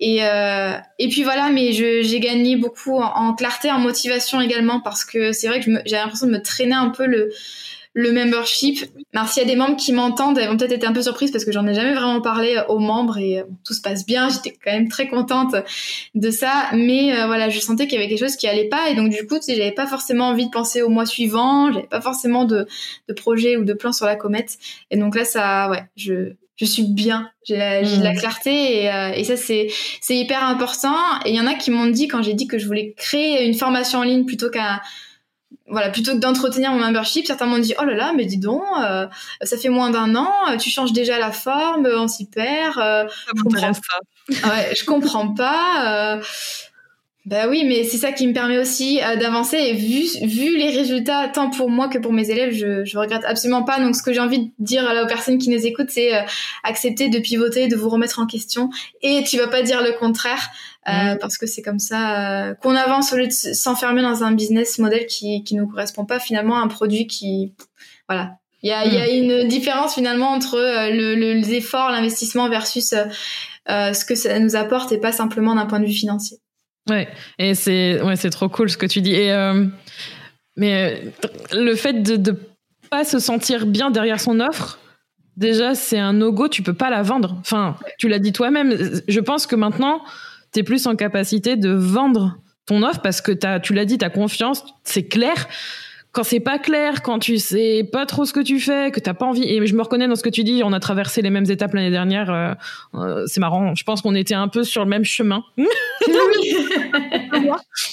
[0.00, 4.80] Et euh, et puis voilà mais j'ai gagné beaucoup en, en, clarté en motivation également
[4.80, 7.30] parce que c'est vrai que j'ai l'impression de me traîner un peu le
[7.98, 8.78] le membership.
[9.12, 11.32] Alors s'il y a des membres qui m'entendent, elles vont peut-être être un peu surprises
[11.32, 14.06] parce que j'en ai jamais vraiment parlé euh, aux membres et euh, tout se passe
[14.06, 14.28] bien.
[14.28, 15.56] J'étais quand même très contente
[16.14, 18.88] de ça, mais euh, voilà, je sentais qu'il y avait quelque chose qui allait pas
[18.88, 22.00] et donc du coup, j'avais pas forcément envie de penser au mois suivant, j'avais pas
[22.00, 22.68] forcément de,
[23.08, 24.58] de projet ou de plan sur la comète.
[24.92, 28.16] Et donc là, ça, ouais, je je suis bien, j'ai la, de la mmh.
[28.16, 29.68] clarté et, et ça c'est
[30.00, 30.96] c'est hyper important.
[31.24, 33.46] Et il y en a qui m'ont dit quand j'ai dit que je voulais créer
[33.46, 34.80] une formation en ligne plutôt qu'un
[35.70, 38.62] voilà, plutôt que d'entretenir mon membership, certains m'ont dit oh là là, mais dis donc,
[38.80, 39.06] euh,
[39.42, 42.78] ça fait moins d'un an, tu changes déjà la forme, on s'y perd.
[42.78, 44.48] Euh, ça je comprends pas.
[44.48, 46.16] ouais, je comprends pas.
[46.16, 46.22] Euh,
[47.28, 49.58] bah oui, mais c'est ça qui me permet aussi euh, d'avancer.
[49.58, 53.22] Et vu, vu les résultats, tant pour moi que pour mes élèves, je, je regrette
[53.26, 53.78] absolument pas.
[53.80, 56.22] Donc, ce que j'ai envie de dire là, aux personnes qui nous écoutent, c'est euh,
[56.64, 58.70] accepter de pivoter, de vous remettre en question.
[59.02, 60.48] Et tu vas pas dire le contraire,
[60.86, 64.78] euh, parce que c'est comme ça qu'on avance au lieu de s'enfermer dans un business
[64.78, 67.54] model qui qui nous correspond pas finalement à un produit qui,
[68.08, 68.32] voilà.
[68.62, 69.42] Il y a, il y a mm.
[69.42, 72.92] une différence finalement entre le, le, les efforts, l'investissement versus
[73.68, 76.38] ce que ça nous apporte et pas simplement d'un point de vue financier.
[76.88, 77.08] Ouais,
[77.38, 79.14] et c'est ouais, c'est trop cool ce que tu dis.
[79.14, 79.66] Et euh,
[80.56, 81.10] mais euh,
[81.52, 82.36] le fait de ne
[82.90, 84.78] pas se sentir bien derrière son offre,
[85.36, 87.36] déjà c'est un no-go, tu peux pas la vendre.
[87.40, 88.76] Enfin, tu l'as dit toi-même.
[89.06, 90.02] Je pense que maintenant,
[90.52, 93.98] tu es plus en capacité de vendre ton offre parce que as, tu l'as dit,
[93.98, 95.48] tu as confiance, c'est clair
[96.12, 99.14] quand c'est pas clair, quand tu sais pas trop ce que tu fais, que t'as
[99.14, 99.44] pas envie.
[99.44, 100.62] Et je me reconnais dans ce que tu dis.
[100.64, 102.30] On a traversé les mêmes étapes l'année dernière.
[102.30, 102.54] Euh,
[102.94, 103.74] euh, c'est marrant.
[103.74, 105.44] Je pense qu'on était un peu sur le même chemin.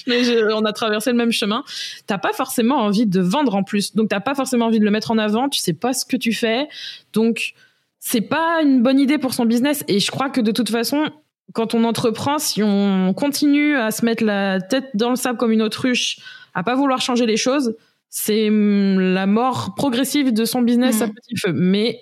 [0.08, 1.64] Mais on a traversé le même chemin.
[2.08, 3.94] T'as pas forcément envie de vendre en plus.
[3.96, 5.50] Donc t'as pas forcément envie de le mettre en avant.
[5.50, 6.68] Tu sais pas ce que tu fais.
[7.12, 7.54] Donc
[8.00, 9.84] c'est pas une bonne idée pour son business.
[9.88, 11.12] Et je crois que de toute façon,
[11.54, 15.52] quand on entreprend, si on continue à se mettre la tête dans le sable comme
[15.52, 16.20] une autruche,
[16.54, 17.76] à pas vouloir changer les choses,
[18.10, 21.14] c'est hum, la mort progressive de son business à mm.
[21.14, 21.52] petit feu.
[21.54, 22.02] Mais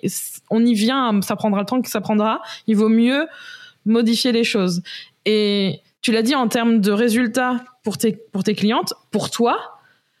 [0.50, 2.40] on y vient, ça prendra le temps que ça prendra.
[2.66, 3.26] Il vaut mieux
[3.84, 4.82] modifier les choses.
[5.24, 9.58] Et tu l'as dit en termes de résultats pour tes, pour tes clientes, pour toi,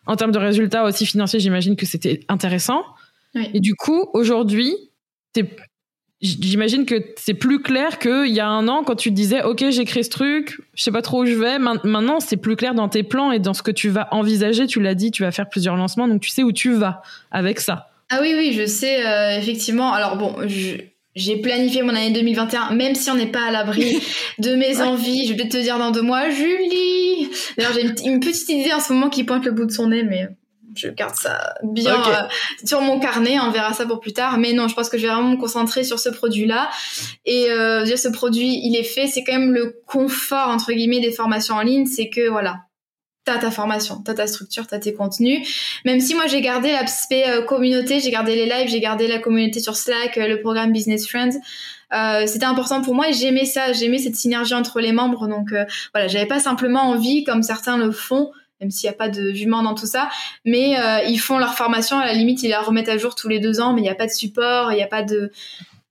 [0.06, 2.84] en termes de résultats aussi financiers, j'imagine que c'était intéressant.
[3.52, 4.74] Et du coup, aujourd'hui,
[5.32, 5.44] t'es
[6.24, 9.84] J'imagine que c'est plus clair qu'il y a un an quand tu disais ok j'ai
[9.84, 11.58] créé ce truc, je sais pas trop où je vais.
[11.58, 14.66] Maintenant c'est plus clair dans tes plans et dans ce que tu vas envisager.
[14.66, 17.60] Tu l'as dit, tu vas faire plusieurs lancements, donc tu sais où tu vas avec
[17.60, 17.90] ça.
[18.08, 19.92] Ah oui oui, je sais euh, effectivement.
[19.92, 23.98] Alors bon, j'ai planifié mon année 2021, même si on n'est pas à l'abri
[24.38, 25.28] de mes envies.
[25.28, 27.28] Je vais te dire dans deux mois, Julie.
[27.58, 30.04] D'ailleurs j'ai une petite idée en ce moment qui pointe le bout de son nez,
[30.04, 30.26] mais
[30.76, 32.22] je garde ça bien euh,
[32.64, 34.38] sur mon carnet, on verra ça pour plus tard.
[34.38, 36.70] Mais non, je pense que je vais vraiment me concentrer sur ce produit-là.
[37.24, 41.12] Et euh, ce produit, il est fait, c'est quand même le confort entre guillemets des
[41.12, 42.56] formations en ligne, c'est que voilà,
[43.24, 45.80] t'as ta formation, t'as ta structure, t'as tes contenus.
[45.84, 49.18] Même si moi j'ai gardé l'aspect euh, communauté, j'ai gardé les lives, j'ai gardé la
[49.18, 51.40] communauté sur Slack, euh, le programme Business Friends.
[51.92, 55.28] Euh, c'était important pour moi et j'aimais ça, j'aimais cette synergie entre les membres.
[55.28, 55.54] Donc
[55.92, 59.32] voilà, j'avais pas simplement envie, comme certains le font, même s'il n'y a pas de
[59.32, 60.08] jument dans tout ça.
[60.44, 63.28] Mais euh, ils font leur formation, à la limite, ils la remettent à jour tous
[63.28, 65.30] les deux ans, mais il n'y a pas de support, il n'y a pas de,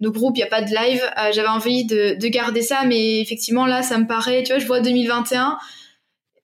[0.02, 1.02] groupe, il n'y a pas de live.
[1.18, 4.60] Euh, j'avais envie de, de, garder ça, mais effectivement, là, ça me paraît, tu vois,
[4.60, 5.58] je vois 2021.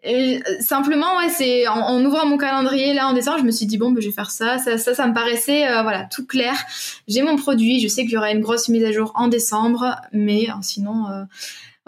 [0.02, 3.78] Et simplement, ouais, c'est en, ouvrant mon calendrier là en décembre, je me suis dit
[3.78, 6.56] bon, ben, je vais faire ça, ça, ça me paraissait voilà tout clair.
[7.10, 9.98] J'ai mon produit, je sais qu'il y aura une grosse mise à jour en décembre,
[10.14, 11.04] mais sinon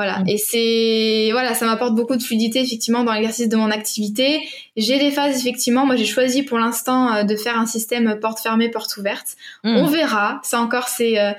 [0.02, 0.20] voilà.
[0.20, 0.30] Mm.
[0.30, 4.42] Et c'est, voilà, ça m'apporte beaucoup de fluidité, effectivement, dans l'exercice de mon activité.
[4.76, 5.86] J'ai des phases, effectivement.
[5.86, 9.36] Moi, j'ai choisi pour l'instant euh, de faire un système porte fermée, porte ouverte.
[9.64, 9.78] Mm.
[9.78, 10.42] On verra.
[10.44, 11.34] Ça encore, c'est, euh,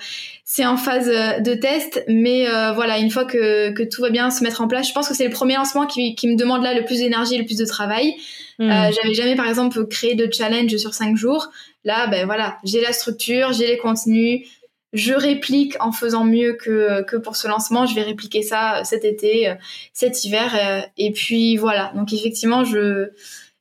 [0.44, 2.04] c'est en phase euh, de test.
[2.06, 5.08] Mais voilà, une fois que, que tout va bien se mettre en place, je pense
[5.08, 7.58] que c'est le premier lancement qui, qui me demande là le plus d'énergie, le plus
[7.58, 8.14] de travail.
[8.60, 8.70] Mm.
[8.70, 11.48] j'avais jamais, par exemple, créé de challenge sur cinq jours.
[11.84, 14.46] Là, ben voilà, j'ai la structure, j'ai les contenus,
[14.92, 17.86] je réplique en faisant mieux que, que pour ce lancement.
[17.86, 19.54] Je vais répliquer ça euh, cet été, euh,
[19.92, 20.54] cet hiver.
[20.54, 21.92] Euh, et puis voilà.
[21.94, 23.08] Donc effectivement, je,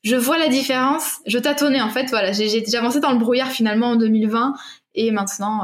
[0.04, 1.20] je vois la différence.
[1.26, 2.10] Je tâtonnais en fait.
[2.10, 4.54] Voilà, j'ai avancé dans le brouillard finalement en 2020.
[4.94, 5.62] Et maintenant,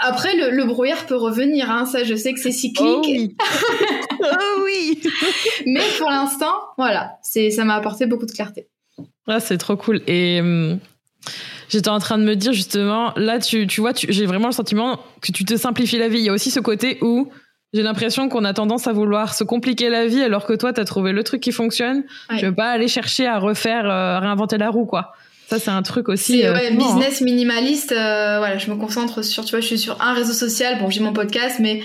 [0.00, 1.70] après le, le, brouillard peut revenir.
[1.70, 2.86] Hein, ça, je sais que c'est cyclique.
[2.86, 3.36] Oh oui.
[4.20, 5.00] oh oui.
[5.64, 8.68] Mais pour l'instant, voilà, c'est ça m'a apporté beaucoup de clarté.
[9.26, 10.02] Ah, c'est trop cool.
[10.06, 10.78] Et hum,
[11.74, 15.00] J'étais en train de me dire justement, là, tu, tu vois, j'ai vraiment le sentiment
[15.20, 16.18] que tu te simplifies la vie.
[16.18, 17.28] Il y a aussi ce côté où
[17.72, 20.80] j'ai l'impression qu'on a tendance à vouloir se compliquer la vie alors que toi, tu
[20.80, 22.04] as trouvé le truc qui fonctionne.
[22.30, 25.14] Je veux pas aller chercher à refaire, euh, réinventer la roue, quoi.
[25.48, 26.44] Ça, c'est un truc aussi.
[26.44, 27.90] Euh, ouais, business minimaliste.
[27.90, 30.78] Euh, voilà, je me concentre sur, tu vois, je suis sur un réseau social.
[30.78, 31.82] Bon, j'ai mon podcast, mais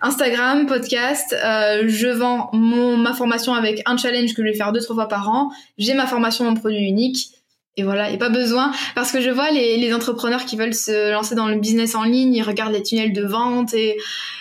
[0.00, 1.32] Instagram, podcast.
[1.32, 5.08] je vends mon, ma formation avec un challenge que je vais faire deux, trois fois
[5.08, 5.50] par an.
[5.78, 7.37] J'ai ma formation, mon produit unique
[7.78, 8.72] et voilà, il n'y a pas besoin.
[8.94, 12.02] Parce que je vois les, les, entrepreneurs qui veulent se lancer dans le business en
[12.02, 13.96] ligne, ils regardent les tunnels de vente et,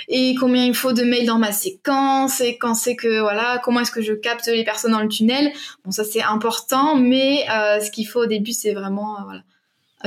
[0.08, 3.82] et combien il faut de mails dans ma séquence et quand c'est que, voilà, comment
[3.82, 5.52] est-ce que je capte les personnes dans le tunnel.
[5.86, 9.42] Bon, ça c'est important, mais euh, ce qu'il faut au début, c'est vraiment, euh, voilà.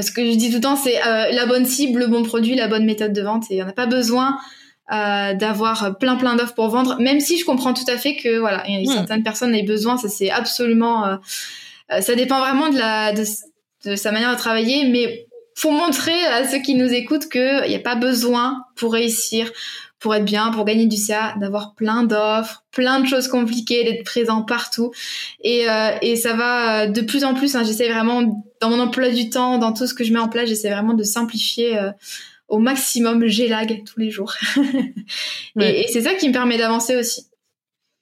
[0.00, 2.54] Ce que je dis tout le temps, c'est euh, la bonne cible, le bon produit,
[2.54, 3.44] la bonne méthode de vente.
[3.50, 4.38] Et il n'y en a pas besoin
[4.92, 8.40] euh, d'avoir plein plein d'offres pour vendre, même si je comprends tout à fait que,
[8.40, 8.86] voilà, hmm.
[8.86, 11.16] certaines personnes aient besoin, ça c'est absolument euh, euh,
[12.00, 16.60] ça dépend vraiment de, la, de, sa manière de travailler, mais faut montrer à ceux
[16.60, 19.50] qui nous écoutent qu'il n'y a pas besoin pour réussir,
[19.98, 24.04] pour être bien, pour gagner du CA, d'avoir plein d'offres, plein de choses compliquées, d'être
[24.04, 24.92] présent partout.
[25.42, 27.56] Et, euh, et ça va euh, de plus en plus.
[27.56, 30.28] Hein, j'essaie vraiment, dans mon emploi du temps, dans tout ce que je mets en
[30.28, 31.78] place, j'essaie vraiment de simplifier
[32.48, 33.26] au maximum.
[33.26, 34.34] J'élague tous les jours.
[35.60, 37.29] et, et c'est ça qui me permet d'avancer aussi.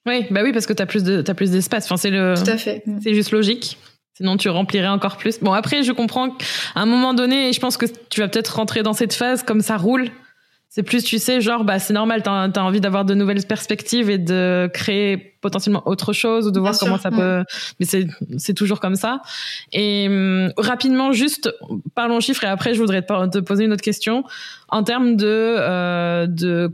[0.09, 1.85] Oui, bah oui, parce que tu as plus de as plus d'espace.
[1.85, 2.33] Enfin, c'est le.
[2.35, 2.83] Tout à fait.
[3.03, 3.77] C'est juste logique.
[4.15, 5.39] Sinon, tu remplirais encore plus.
[5.39, 6.45] Bon, après, je comprends qu'à
[6.75, 9.77] un moment donné, je pense que tu vas peut-être rentrer dans cette phase comme ça
[9.77, 10.09] roule.
[10.67, 14.09] C'est plus, tu sais, genre, bah, c'est normal, t'as as envie d'avoir de nouvelles perspectives
[14.09, 17.43] et de créer potentiellement autre chose ou de voir comment ça peut.
[17.79, 18.07] Mais c'est
[18.37, 19.21] c'est toujours comme ça.
[19.71, 21.49] Et hum, rapidement, juste
[21.95, 24.23] parlons chiffres et après, je voudrais te, poser une autre question
[24.67, 26.71] en termes de euh, de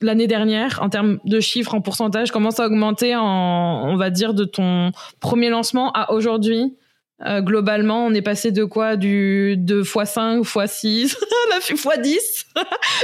[0.00, 4.10] l'année dernière en termes de chiffres, en pourcentage Comment ça a augmenté en, on va
[4.10, 6.76] dire, de ton premier lancement à aujourd'hui?
[7.24, 8.96] Euh, globalement, on est passé de quoi?
[8.96, 11.16] Du de x5, x6,
[11.50, 12.44] la x10.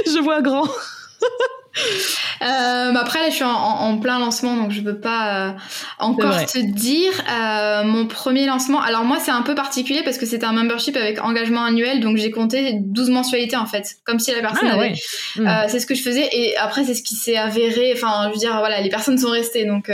[0.05, 0.67] je vois grand.
[2.41, 5.51] Euh, bah après là je suis en, plein lancement donc je peux pas euh,
[5.99, 7.11] encore te dire.
[7.29, 10.97] Euh, mon premier lancement alors moi c'est un peu particulier parce que c'était un membership
[10.97, 14.73] avec engagement annuel donc j'ai compté 12 mensualités en fait comme si la personne ah,
[14.73, 14.93] avait
[15.35, 15.67] hmm.
[15.67, 18.39] c'est ce que je faisais et après c'est ce qui s'est avéré enfin je veux
[18.39, 19.91] dire voilà les personnes sont restées donc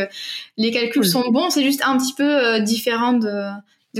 [0.55, 1.49] les calculs sont bons.
[1.49, 3.49] C'est juste un petit peu différent de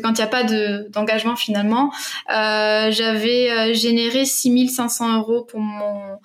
[0.01, 1.91] quand il n'y a pas d'engagement finalement.
[2.29, 6.19] Euh, J'avais généré 6500 euros pour mon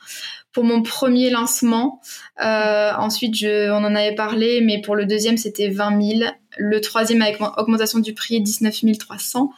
[0.53, 2.00] pour mon premier lancement.
[2.42, 6.30] Euh, ensuite, on en avait parlé, mais pour le deuxième, c'était 20 000.
[6.59, 9.50] Le troisième, avec augmentation du prix, 19 300.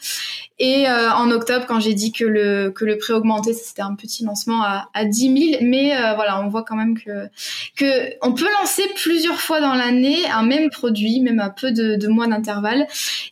[0.60, 3.96] Et euh, en octobre, quand j'ai dit que le, que le prix augmentait, c'était un
[3.96, 5.62] petit lancement à, à 10 000.
[5.62, 7.28] Mais euh, voilà, on voit quand même que,
[7.76, 12.06] que on peut lancer plusieurs fois dans l'année un même produit, même à peu de
[12.06, 12.86] mois d'intervalle.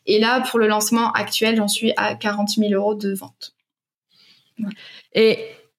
[0.07, 3.55] Et là, pour le lancement actuel, j'en suis à 40 000 euros de vente.
[5.15, 5.39] Et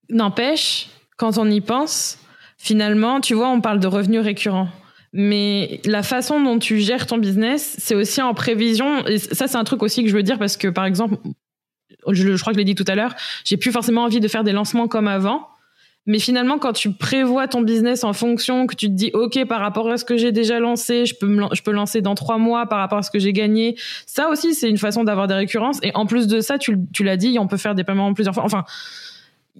[0.09, 0.87] n'empêche,
[1.23, 2.19] quand on y pense,
[2.57, 4.67] finalement, tu vois, on parle de revenus récurrents.
[5.13, 9.07] Mais la façon dont tu gères ton business, c'est aussi en prévision.
[9.07, 11.15] Et ça, c'est un truc aussi que je veux dire parce que, par exemple,
[12.11, 13.15] je, crois que je l'ai dit tout à l'heure,
[13.45, 15.47] j'ai plus forcément envie de faire des lancements comme avant.
[16.07, 19.61] Mais finalement, quand tu prévois ton business en fonction, que tu te dis, OK, par
[19.61, 22.65] rapport à ce que j'ai déjà lancé, je peux, je peux lancer dans trois mois
[22.65, 23.77] par rapport à ce que j'ai gagné.
[24.07, 25.79] Ça aussi, c'est une façon d'avoir des récurrences.
[25.83, 28.13] Et en plus de ça, tu, tu l'as dit, on peut faire des paiements en
[28.13, 28.43] plusieurs fois.
[28.43, 28.65] Enfin,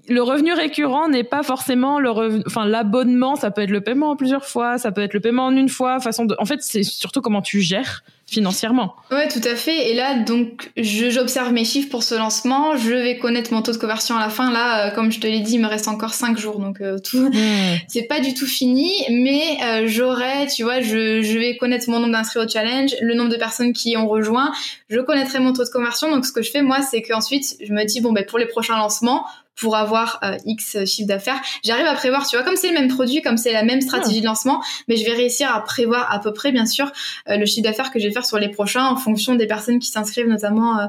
[0.10, 4.10] le revenu récurrent n'est pas forcément le revenu, enfin l'abonnement, ça peut être le paiement
[4.12, 6.36] en plusieurs fois, ça peut être le paiement en une fois, façon de.
[6.40, 8.96] En fait, c'est surtout comment tu gères financièrement.
[9.12, 9.92] Ouais, tout à fait.
[9.92, 12.76] Et là, donc, j'observe mes chiffres pour ce lancement.
[12.78, 14.52] Je vais connaître mon taux de conversion à la fin.
[14.52, 16.98] Là, euh, comme je te l'ai dit, il me reste encore 5 jours, donc euh,
[16.98, 17.34] tout, mmh.
[17.88, 18.92] c'est pas du tout fini.
[19.12, 23.14] Mais euh, j'aurai, tu vois, je, je vais connaître mon nombre d'inscrits au challenge, le
[23.14, 24.52] nombre de personnes qui ont rejoint.
[24.90, 26.10] Je connaîtrai mon taux de conversion.
[26.10, 28.48] Donc, ce que je fais, moi, c'est qu'ensuite, je me dis, bon, ben, pour les
[28.48, 29.26] prochains lancements,
[29.56, 31.40] pour avoir euh, X chiffre d'affaires.
[31.64, 34.22] J'arrive à prévoir, tu vois, comme c'est le même produit, comme c'est la même stratégie
[34.22, 36.92] de lancement, mais je vais réussir à prévoir à peu près, bien sûr,
[37.30, 39.80] euh, le chiffre d'affaires que je vais faire sur les prochains en fonction des personnes
[39.80, 40.86] qui s'inscrivent notamment euh,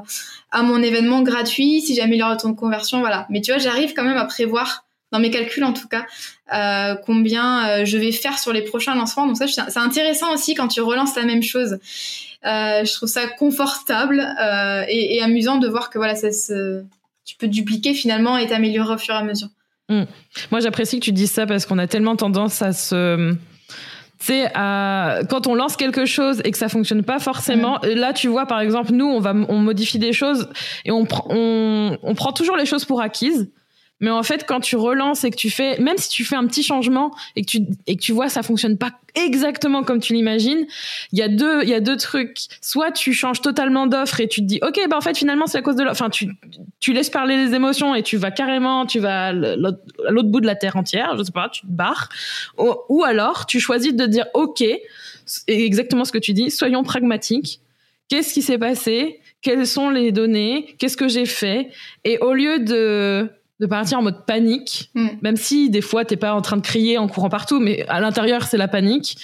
[0.51, 3.27] à mon événement gratuit, si j'améliore le taux de conversion, voilà.
[3.29, 6.05] Mais tu vois, j'arrive quand même à prévoir dans mes calculs en tout cas,
[6.53, 9.27] euh, combien je vais faire sur les prochains lancements.
[9.27, 11.77] Donc ça, c'est intéressant aussi quand tu relances la même chose.
[12.43, 14.19] je trouve ça confortable
[14.89, 16.83] et, et, amusant de voir que voilà, ça se,
[17.25, 19.49] tu peux dupliquer finalement et t'améliorer au fur et à mesure.
[19.89, 20.03] Hmm.
[20.51, 23.35] Moi, j'apprécie que tu dises ça parce qu'on a tellement tendance à se
[24.17, 27.89] tu sais, quand on lance quelque chose et que ça fonctionne pas forcément, hmm.
[27.89, 30.49] là, tu vois, par exemple, nous, on va, on modifie des choses
[30.85, 33.51] et on, on, on prend toujours les choses pour acquises.
[34.01, 36.45] Mais en fait, quand tu relances et que tu fais, même si tu fais un
[36.47, 40.13] petit changement et que tu et que tu vois ça fonctionne pas exactement comme tu
[40.13, 40.67] l'imagines,
[41.13, 42.39] il y a deux il y a deux trucs.
[42.61, 45.59] Soit tu changes totalement d'offre et tu te dis ok ben en fait finalement c'est
[45.59, 46.01] à cause de l'offre.
[46.01, 46.27] Enfin tu
[46.81, 50.45] tu laisses parler les émotions et tu vas carrément tu vas à l'autre bout de
[50.45, 52.09] la terre entière, je sais pas, tu te barres.
[52.57, 54.61] Ou, alors tu choisis de dire ok
[55.47, 57.61] exactement ce que tu dis, soyons pragmatiques.
[58.09, 59.19] Qu'est-ce qui s'est passé?
[59.41, 60.75] Quelles sont les données?
[60.77, 61.69] Qu'est-ce que j'ai fait?
[62.03, 63.29] Et au lieu de
[63.59, 65.07] de partir en mode panique, mm.
[65.21, 67.99] même si des fois t'es pas en train de crier en courant partout, mais à
[67.99, 69.17] l'intérieur c'est la panique.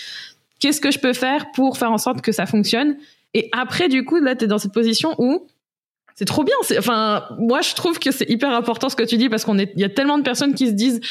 [0.59, 2.95] Qu'est-ce que je peux faire pour faire en sorte que ça fonctionne?
[3.34, 5.47] Et après, du coup, là, t'es dans cette position où
[6.15, 6.55] c'est trop bien.
[6.77, 9.71] Enfin, moi, je trouve que c'est hyper important ce que tu dis parce qu'on est,
[9.75, 11.01] il y a tellement de personnes qui se disent,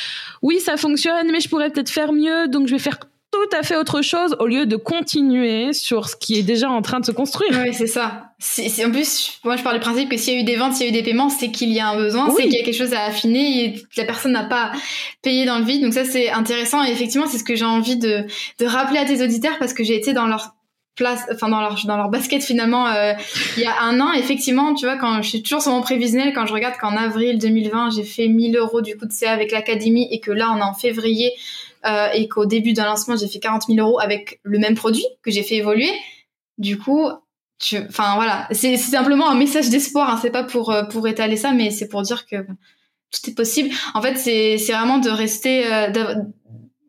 [0.42, 2.98] oui, ça fonctionne, mais je pourrais peut-être faire mieux, donc je vais faire
[3.30, 6.82] tout à fait autre chose au lieu de continuer sur ce qui est déjà en
[6.82, 7.52] train de se construire.
[7.62, 8.32] Oui, c'est ça.
[8.38, 10.74] C'est, en plus, moi je parle du principe que s'il y a eu des ventes,
[10.74, 12.60] s'il y a eu des paiements, c'est qu'il y a un besoin, c'est qu'il y
[12.60, 14.72] a quelque chose à affiner et la personne n'a pas
[15.22, 15.82] payé dans le vide.
[15.82, 18.24] Donc ça c'est intéressant et effectivement c'est ce que j'ai envie de,
[18.58, 20.54] de rappeler à tes auditeurs parce que j'ai été dans leur
[20.96, 23.12] place, enfin dans leur dans leur basket finalement euh,
[23.56, 24.12] il y a un an.
[24.12, 27.38] Effectivement, tu vois quand je suis toujours sur mon prévisionnel, quand je regarde qu'en avril
[27.38, 30.58] 2020 j'ai fait 1000 euros du coup de CA avec l'académie et que là on
[30.58, 31.32] est en février
[31.86, 35.04] euh, et qu'au début d'un lancement, j'ai fait 40 000 euros avec le même produit
[35.22, 35.90] que j'ai fait évoluer.
[36.58, 37.08] Du coup,
[37.58, 40.10] tu, enfin voilà, c'est simplement un message d'espoir.
[40.10, 40.18] Hein.
[40.20, 43.70] C'est pas pour euh, pour étaler ça, mais c'est pour dire que tout est possible.
[43.94, 45.90] En fait, c'est c'est vraiment de rester euh,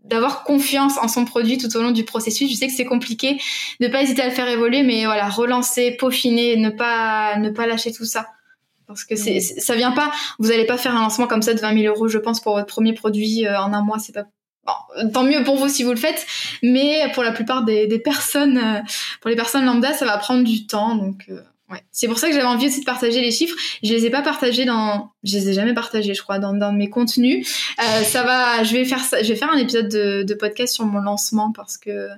[0.03, 2.51] d'avoir confiance en son produit tout au long du processus.
[2.51, 3.39] Je sais que c'est compliqué,
[3.79, 7.65] ne pas hésiter à le faire évoluer, mais voilà, relancer, peaufiner, ne pas ne pas
[7.65, 8.27] lâcher tout ça
[8.87, 10.11] parce que c'est ça vient pas.
[10.37, 12.55] Vous allez pas faire un lancement comme ça de 20 000 euros, je pense, pour
[12.55, 13.99] votre premier produit en un mois.
[13.99, 14.25] C'est pas
[15.13, 16.25] tant mieux pour vous si vous le faites,
[16.61, 18.79] mais pour la plupart des, personnes, euh,
[19.19, 20.95] pour les personnes lambda, ça va prendre du temps.
[20.95, 21.81] Donc, euh, ouais.
[21.91, 23.55] C'est pour ça que j'avais envie aussi de partager les chiffres.
[23.83, 26.71] Je les ai pas partagés dans, je les ai jamais partagés, je crois, dans, dans
[26.71, 27.47] mes contenus.
[27.79, 30.73] Euh, ça va, je vais faire ça, je vais faire un épisode de, de podcast
[30.73, 32.09] sur mon lancement parce que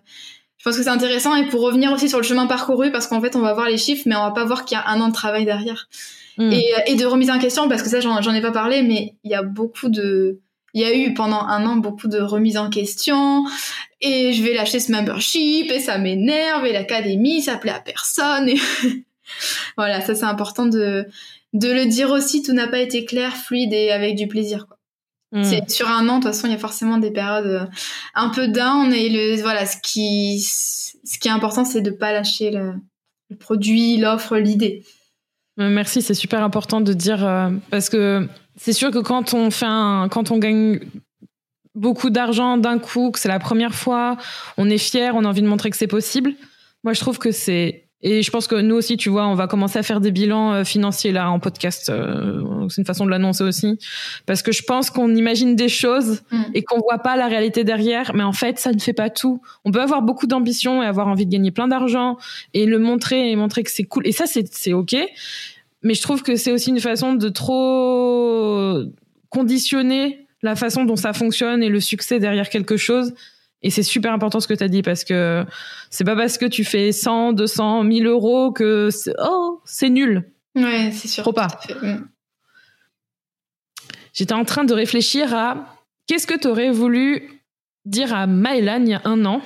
[0.58, 3.20] je pense que c'est intéressant et pour revenir aussi sur le chemin parcouru parce qu'en
[3.20, 5.02] fait on va voir les chiffres mais on va pas voir qu'il y a un
[5.02, 5.90] an de travail derrière
[6.38, 6.54] hmm.
[6.54, 9.32] et, et, de remise en question parce que ça j'en ai pas parlé mais il
[9.32, 10.40] y a beaucoup de
[10.74, 13.46] il y a eu pendant un an beaucoup de remises en question
[14.02, 18.50] et je vais lâcher ce membership et ça m'énerve et l'académie ça plaît à personne
[18.50, 18.58] et
[19.78, 21.08] voilà ça c'est important de
[21.54, 24.78] de le dire aussi tout n'a pas été clair fluide et avec du plaisir quoi.
[25.32, 25.44] Hmm.
[25.44, 27.66] C'est sur un an de toute façon il y a forcément des périodes euh,
[28.14, 32.14] un peu down et le voilà ce qui ce qui est important c'est de pas
[32.14, 32.74] lâcher le,
[33.30, 34.84] le produit l'offre l'idée.
[35.60, 39.52] Euh, merci, c'est super important de dire euh, parce que c'est sûr que quand on
[39.52, 40.80] fait un, quand on gagne
[41.76, 44.18] beaucoup d'argent d'un coup, que c'est la première fois,
[44.58, 46.34] on est fier, on a envie de montrer que c'est possible.
[46.84, 49.48] Moi, je trouve que c'est et je pense que nous aussi, tu vois, on va
[49.48, 51.90] commencer à faire des bilans euh, financiers là en podcast.
[51.90, 53.80] Euh, c'est une façon de l'annoncer aussi,
[54.26, 56.44] parce que je pense qu'on imagine des choses mm.
[56.54, 58.14] et qu'on voit pas la réalité derrière.
[58.14, 59.42] Mais en fait, ça ne fait pas tout.
[59.64, 62.18] On peut avoir beaucoup d'ambition et avoir envie de gagner plein d'argent
[62.54, 64.06] et le montrer et montrer que c'est cool.
[64.06, 64.98] Et ça, c'est c'est ok
[65.84, 68.84] mais je trouve que c'est aussi une façon de trop
[69.30, 73.14] conditionner la façon dont ça fonctionne et le succès derrière quelque chose.
[73.62, 75.46] Et c'est super important ce que tu as dit parce que
[75.90, 80.30] c'est pas parce que tu fais 100, 200, 1000 euros que c'est, oh, c'est nul.
[80.56, 81.24] Ouais, c'est sûr.
[81.24, 81.48] Trop pas.
[84.14, 85.78] J'étais en train de réfléchir à
[86.08, 87.42] qu'est-ce que tu aurais voulu
[87.86, 89.42] dire à Maëlan il y a un an,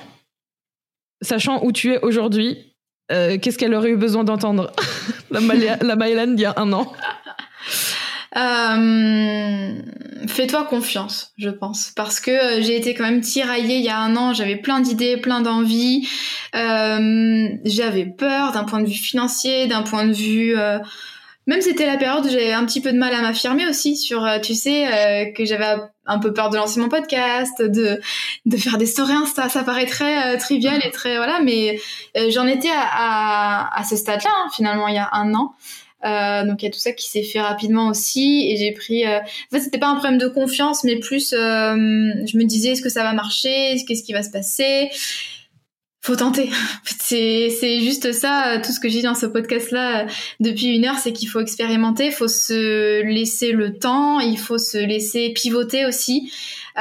[1.22, 2.74] sachant où tu es aujourd'hui
[3.10, 4.72] euh, qu'est-ce qu'elle aurait eu besoin d'entendre?
[5.30, 5.40] La,
[5.82, 6.90] la Maëlan il y a un an
[8.36, 9.72] euh,
[10.26, 13.98] Fais-toi confiance, je pense, parce que euh, j'ai été quand même tiraillée il y a
[13.98, 14.32] un an.
[14.32, 16.08] J'avais plein d'idées, plein d'envies.
[16.54, 20.56] j'avais peur d'un point de vue financier, d'un point de vue
[21.48, 24.24] même c'était la période où j'avais un petit peu de mal à m'affirmer aussi sur,
[24.24, 25.64] euh, tu sais, euh, que j'avais
[26.04, 28.00] un peu peur de lancer mon podcast, de
[28.44, 29.48] de faire des stories Insta.
[29.48, 31.80] Ça paraît très euh, trivial et très voilà, mais
[32.28, 35.54] j'en étais à, à, ce stade-là hein, finalement il y a un an.
[36.46, 39.06] donc il y a tout ça qui s'est fait rapidement aussi et j'ai pris.
[39.06, 42.90] en fait c'était pas un problème de confiance, mais plus je me disais est-ce que
[42.90, 44.90] ça va marcher, qu'est-ce qui va se passer?
[46.08, 46.48] Faut tenter.
[46.84, 48.54] C'est juste ça.
[48.54, 50.08] Euh, tout ce que j'ai dit dans ce podcast là euh,
[50.40, 54.56] depuis une heure, c'est qu'il faut expérimenter, il faut se laisser le temps, il faut
[54.56, 56.32] se laisser pivoter aussi,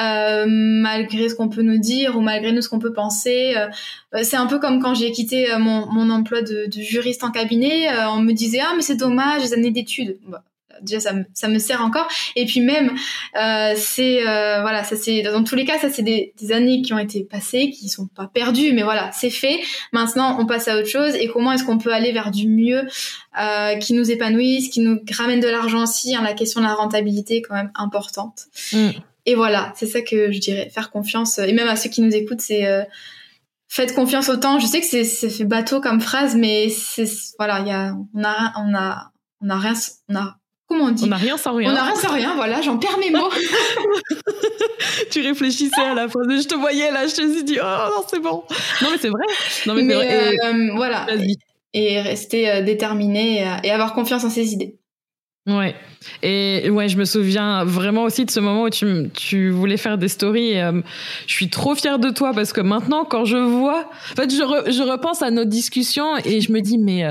[0.01, 3.55] euh, malgré ce qu'on peut nous dire ou malgré nous ce qu'on peut penser.
[3.57, 7.31] Euh, c'est un peu comme quand j'ai quitté mon, mon emploi de, de, juriste en
[7.31, 10.17] cabinet, on me disait ah mais c'est dommage les années d'études.
[10.81, 12.07] Déjà ça me, ça me sert encore.
[12.35, 12.91] Et puis même
[13.35, 16.81] euh, c'est euh, voilà ça c'est dans tous les cas ça c'est des, des, années
[16.81, 19.59] qui ont été passées qui sont pas perdues mais voilà c'est fait.
[19.91, 21.15] Maintenant on passe à autre chose.
[21.15, 22.83] Et comment est-ce qu'on peut aller vers du mieux
[23.39, 26.73] euh, qui nous épanouisse qui nous ramène de l'argent aussi hein, la question de la
[26.73, 28.45] rentabilité est quand même importante.
[28.73, 28.89] Mm.
[29.25, 31.37] et voilà c'est ça que je dirais faire confiance.
[31.39, 32.83] Et même à ceux qui nous écoutent c'est euh,
[33.67, 37.07] faites confiance au temps je sais que c'est fait bateau comme phrase mais c'est
[37.37, 39.11] voilà il y a on a on a
[39.41, 39.73] on a rien
[40.09, 40.37] on a
[40.67, 41.71] Comment on dit On n'a rien sans rien.
[41.71, 43.29] On n'a rien sans rien, voilà, j'en perds mes mots.
[45.11, 46.19] tu réfléchissais à la fin.
[46.27, 48.43] Je te voyais là, je te suis dit, oh non, c'est bon.
[48.81, 49.23] Non, mais c'est vrai.
[49.65, 50.35] Non, mais, vrai.
[50.43, 51.07] Euh, voilà.
[51.73, 54.75] Et rester euh, déterminé et, avoir confiance en ses idées.
[55.45, 55.73] Ouais.
[56.21, 59.97] Et ouais, je me souviens vraiment aussi de ce moment où tu, tu voulais faire
[59.97, 60.59] des stories.
[60.59, 60.81] Euh,
[61.27, 64.35] je suis trop fière de toi parce que maintenant, quand je vois, en fait, je,
[64.37, 67.05] je repense à nos discussions et je me dis, mais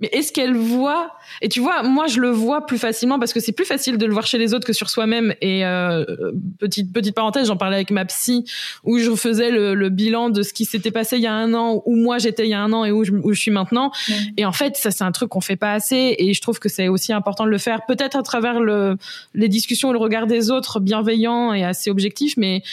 [0.00, 1.14] mais est-ce qu'elle voit?
[1.40, 4.06] Et tu vois, moi je le vois plus facilement parce que c'est plus facile de
[4.06, 5.34] le voir chez les autres que sur soi-même.
[5.40, 6.04] Et euh,
[6.58, 8.44] petite petite parenthèse, j'en parlais avec ma psy
[8.82, 11.80] où je faisais le, bilan de ce qui s'était passé il y a un an,
[11.86, 13.92] où moi j'étais il y a un an et où je, où je suis maintenant.
[14.36, 16.16] Et en fait, ça c'est un truc qu'on fait pas assez.
[16.18, 18.96] Et je trouve que c'est aussi important de le faire, peut-être à travers le,
[19.32, 22.64] les discussions, le regard des autres, bienveillant et assez objectif, mais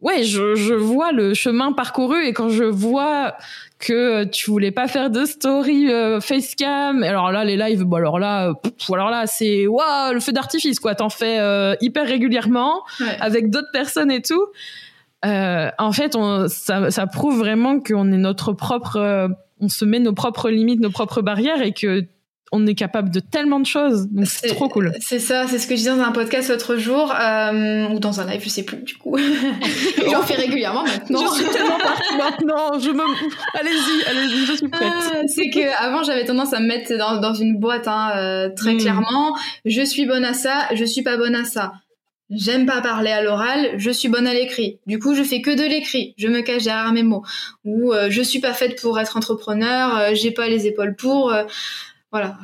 [0.00, 3.34] ouais, je, je vois le chemin parcouru et quand je vois
[3.78, 7.02] que tu voulais pas faire de story euh, facecam.
[7.02, 10.80] Alors là, les lives, bon alors là, euh, alors là, c'est waouh, le feu d'artifice
[10.80, 10.94] quoi.
[10.94, 12.82] T'en fais euh, hyper régulièrement
[13.20, 14.46] avec d'autres personnes et tout.
[15.22, 19.28] en fait, on, ça, ça prouve vraiment qu'on est notre propre,
[19.60, 22.06] on se met nos propres limites, nos propres barrières et que
[22.52, 24.08] on est capable de tellement de choses.
[24.08, 24.92] Donc c'est trop cool.
[25.00, 28.20] C'est ça, c'est ce que je disais dans un podcast l'autre jour, euh, ou dans
[28.20, 29.16] un live, je sais plus du coup.
[30.10, 31.34] J'en fais régulièrement maintenant.
[31.34, 32.78] Je suis tellement partie maintenant.
[32.78, 33.02] Je me...
[33.58, 34.92] Allez-y, allez-y, je suis prête.
[34.92, 38.48] Ah, c'est que avant j'avais tendance à me mettre dans, dans une boîte, hein, euh,
[38.54, 38.78] très hmm.
[38.78, 39.36] clairement.
[39.64, 41.72] Je suis bonne à ça, je suis pas bonne à ça.
[42.30, 44.80] J'aime pas parler à l'oral, je suis bonne à l'écrit.
[44.86, 46.12] Du coup, je fais que de l'écrit.
[46.18, 47.22] Je me cache derrière mes mots.
[47.64, 51.32] Ou euh, je suis pas faite pour être entrepreneur, euh, j'ai pas les épaules pour.
[52.20, 52.38] Voilà.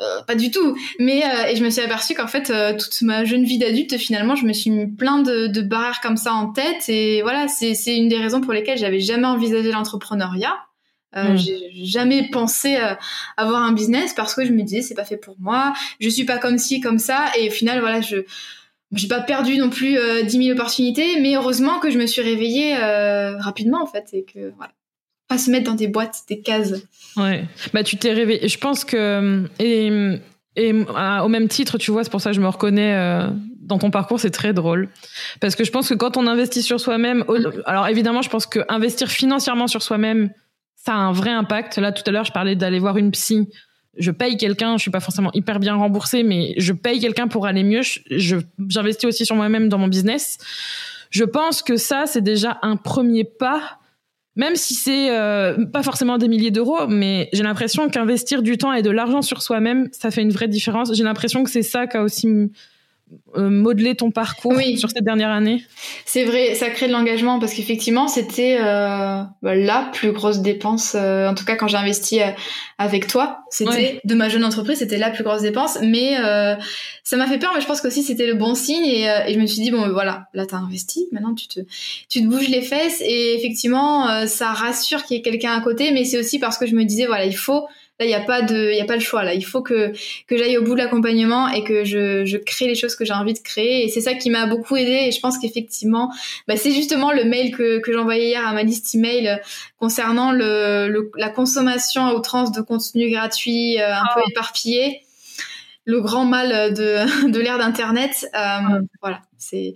[0.00, 0.76] Euh, pas du tout.
[0.98, 3.96] Mais euh, et je me suis aperçue qu'en fait euh, toute ma jeune vie d'adulte
[3.98, 7.48] finalement je me suis mis plein de, de barrières comme ça en tête et voilà
[7.48, 10.54] c'est une des raisons pour lesquelles j'avais jamais envisagé l'entrepreneuriat.
[11.16, 11.36] Euh, hmm.
[11.36, 12.78] J'ai jamais pensé
[13.36, 16.24] avoir un business parce que je me disais c'est pas fait pour moi, je suis
[16.24, 18.18] pas comme ci comme ça et au final voilà je
[18.92, 22.22] j'ai pas perdu non plus euh, 10 000 opportunités mais heureusement que je me suis
[22.22, 24.72] réveillée rapidement en fait et que voilà
[25.30, 26.74] pas se mettre dans des boîtes, des cases.
[27.16, 27.44] Ouais.
[27.72, 28.48] Bah, tu t'es réveillé.
[28.48, 30.18] Je pense que, et,
[30.56, 33.28] et au même titre, tu vois, c'est pour ça que je me reconnais euh,
[33.60, 34.88] dans ton parcours, c'est très drôle.
[35.40, 37.24] Parce que je pense que quand on investit sur soi-même,
[37.64, 40.30] alors évidemment, je pense que investir financièrement sur soi-même,
[40.74, 41.78] ça a un vrai impact.
[41.78, 43.48] Là, tout à l'heure, je parlais d'aller voir une psy.
[43.96, 47.46] Je paye quelqu'un, je suis pas forcément hyper bien remboursée, mais je paye quelqu'un pour
[47.46, 47.82] aller mieux.
[48.10, 50.38] J'investis aussi sur moi-même dans mon business.
[51.10, 53.79] Je pense que ça, c'est déjà un premier pas
[54.36, 58.72] même si c'est euh, pas forcément des milliers d'euros, mais j'ai l'impression qu'investir du temps
[58.72, 60.94] et de l'argent sur soi-même, ça fait une vraie différence.
[60.94, 62.28] J'ai l'impression que c'est ça qui a aussi
[63.36, 65.64] modeler ton parcours sur cette dernière année
[66.04, 70.94] C'est vrai, ça crée de l'engagement parce qu'effectivement, c'était euh, bah, la plus grosse dépense.
[70.94, 72.30] Euh, en tout cas, quand j'ai investi euh,
[72.78, 75.78] avec toi, c'était de ma jeune entreprise, c'était la plus grosse dépense.
[75.82, 76.16] Mais
[77.02, 79.40] ça m'a fait peur, mais je pense qu'aussi c'était le bon signe et, et, je
[79.40, 81.60] me suis dit bon, voilà, là t'as investi, maintenant tu te
[82.08, 85.90] tu te bouges les fesses et effectivement, ça rassure qu'il y ait quelqu'un à côté.
[85.92, 87.66] Mais c'est aussi parce que je me disais voilà, il faut
[88.00, 89.24] Là, il n'y a pas de, il y a pas le choix.
[89.24, 89.92] Là, il faut que
[90.26, 93.12] que j'aille au bout de l'accompagnement et que je, je crée les choses que j'ai
[93.12, 93.84] envie de créer.
[93.84, 95.08] Et c'est ça qui m'a beaucoup aidé.
[95.08, 96.10] Et je pense qu'effectivement,
[96.48, 99.36] bah, c'est justement le mail que que j'envoyais hier à ma liste email euh,
[99.78, 104.30] concernant le, la consommation à outrance de contenu gratuit euh, un peu ah.
[104.30, 105.02] éparpillé
[105.86, 108.28] le grand mal de, de l'ère d'Internet.
[108.34, 109.74] Euh, Voilà, c'est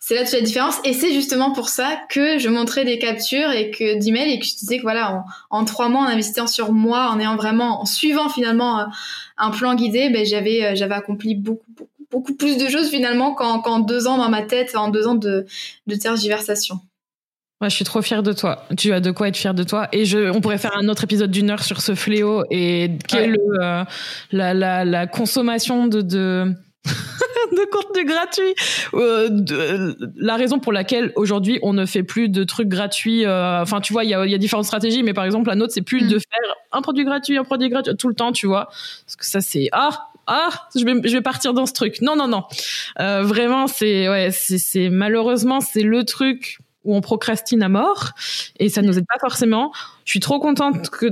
[0.00, 0.78] c'est là toute la différence.
[0.84, 4.46] Et c'est justement pour ça que je montrais des captures et que d'emails et que
[4.46, 5.12] je disais que voilà,
[5.50, 8.84] en, en, trois mois, en investissant sur moi, en ayant vraiment, en suivant finalement euh,
[9.38, 13.34] un plan guidé, ben j'avais euh, j'avais accompli beaucoup beaucoup beaucoup plus de choses finalement
[13.34, 15.44] qu'en deux ans dans ma tête, en deux ans de,
[15.88, 16.80] de tergiversation.
[17.60, 18.64] Ouais, je suis trop fière de toi.
[18.76, 19.88] Tu as de quoi être fière de toi.
[19.92, 23.38] Et je, on pourrait faire un autre épisode d'une heure sur ce fléau et quelle
[23.62, 23.82] euh,
[24.30, 26.52] la, la, la, consommation de, de,
[26.84, 28.54] de contenu gratuit.
[28.92, 33.24] Euh, de, la raison pour laquelle aujourd'hui on ne fait plus de trucs gratuits.
[33.24, 35.54] Euh, enfin, tu vois, il y a, y a, différentes stratégies, mais par exemple, la
[35.54, 36.08] nôtre, c'est plus mm.
[36.08, 38.66] de faire un produit gratuit, un produit gratuit tout le temps, tu vois.
[38.66, 42.00] Parce que ça, c'est ah ah, je vais, je vais partir dans ce truc.
[42.02, 42.44] Non, non, non.
[42.98, 48.12] Euh, vraiment, c'est, ouais, c'est, malheureusement, c'est le truc où on procrastine à mort
[48.58, 49.72] et ça nous aide pas forcément.
[50.04, 51.06] Je suis trop contente que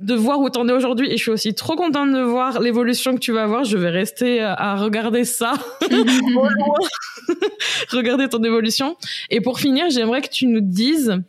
[0.00, 3.14] de voir où t'en es aujourd'hui et je suis aussi trop contente de voir l'évolution
[3.14, 3.64] que tu vas avoir.
[3.64, 5.54] Je vais rester à regarder ça,
[7.90, 8.96] regarder ton évolution.
[9.30, 11.20] Et pour finir, j'aimerais que tu nous dises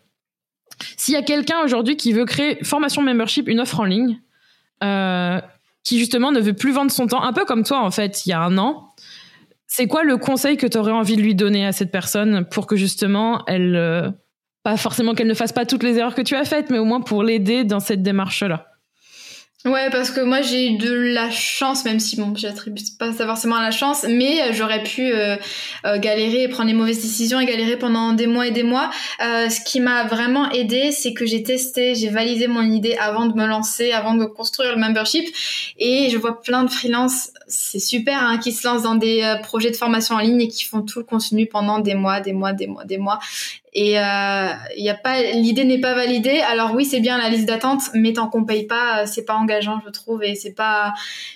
[0.97, 4.21] s'il y a quelqu'un aujourd'hui qui veut créer formation membership, une offre en ligne,
[4.83, 5.41] euh,
[5.83, 8.29] qui justement ne veut plus vendre son temps, un peu comme toi en fait, il
[8.29, 8.88] y a un an.
[9.71, 12.65] C'est quoi le conseil que tu aurais envie de lui donner à cette personne pour
[12.65, 14.09] que justement elle, euh,
[14.63, 16.85] pas forcément qu'elle ne fasse pas toutes les erreurs que tu as faites, mais au
[16.85, 18.68] moins pour l'aider dans cette démarche-là?
[19.65, 23.25] Ouais, parce que moi j'ai eu de la chance, même si bon, j'attribue pas ça
[23.25, 25.35] forcément à la chance, mais euh, j'aurais pu euh,
[25.85, 28.89] euh, galérer et prendre les mauvaises décisions et galérer pendant des mois et des mois.
[29.21, 33.25] Euh, ce qui m'a vraiment aidé, c'est que j'ai testé, j'ai validé mon idée avant
[33.25, 35.27] de me lancer, avant de construire le membership,
[35.77, 39.71] et je vois plein de freelances, c'est super, hein, qui se lancent dans des projets
[39.71, 42.53] de formation en ligne et qui font tout le contenu pendant des mois, des mois,
[42.53, 43.19] des mois, des mois,
[43.73, 46.39] et il euh, y a pas l'idée n'est pas validée.
[46.39, 49.79] Alors oui c'est bien la liste d'attente mais tant qu'on paye pas c'est pas engageant
[49.85, 50.93] je trouve et c'est pas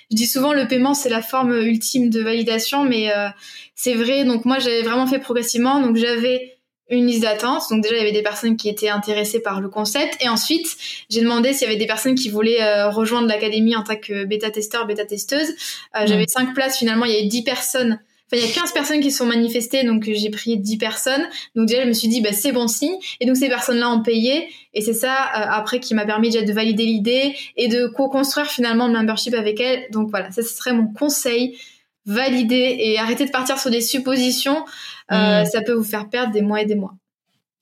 [0.09, 3.29] je dis souvent le paiement c'est la forme ultime de validation mais euh,
[3.75, 4.23] c'est vrai.
[4.25, 5.79] Donc moi j'avais vraiment fait progressivement.
[5.79, 6.57] Donc j'avais
[6.89, 7.63] une liste d'attente.
[7.69, 10.17] Donc déjà il y avait des personnes qui étaient intéressées par le concept.
[10.21, 10.67] Et ensuite
[11.09, 14.25] j'ai demandé s'il y avait des personnes qui voulaient euh, rejoindre l'académie en tant que
[14.25, 15.49] bêta testeur bêta testeuse
[15.95, 17.99] euh, j'avais cinq places finalement il y avait dix personnes
[18.37, 21.23] il y a 15 personnes qui se sont manifestées, donc j'ai pris 10 personnes.
[21.55, 22.95] Donc déjà, je me suis dit, bah, c'est bon signe.
[23.19, 24.47] Et donc ces personnes-là ont payé.
[24.73, 28.47] Et c'est ça, euh, après, qui m'a permis déjà de valider l'idée et de co-construire
[28.47, 29.85] finalement le membership avec elles.
[29.91, 31.57] Donc voilà, ça, ce serait mon conseil.
[32.05, 34.65] Valider et arrêter de partir sur des suppositions.
[35.11, 35.45] Euh, mm.
[35.45, 36.93] Ça peut vous faire perdre des mois et des mois.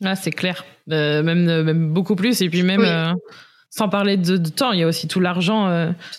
[0.04, 0.66] Ah, c'est clair.
[0.92, 2.42] Euh, même, même beaucoup plus.
[2.42, 3.16] Et puis même...
[3.70, 5.68] sans parler de, temps, il y a aussi tout l'argent.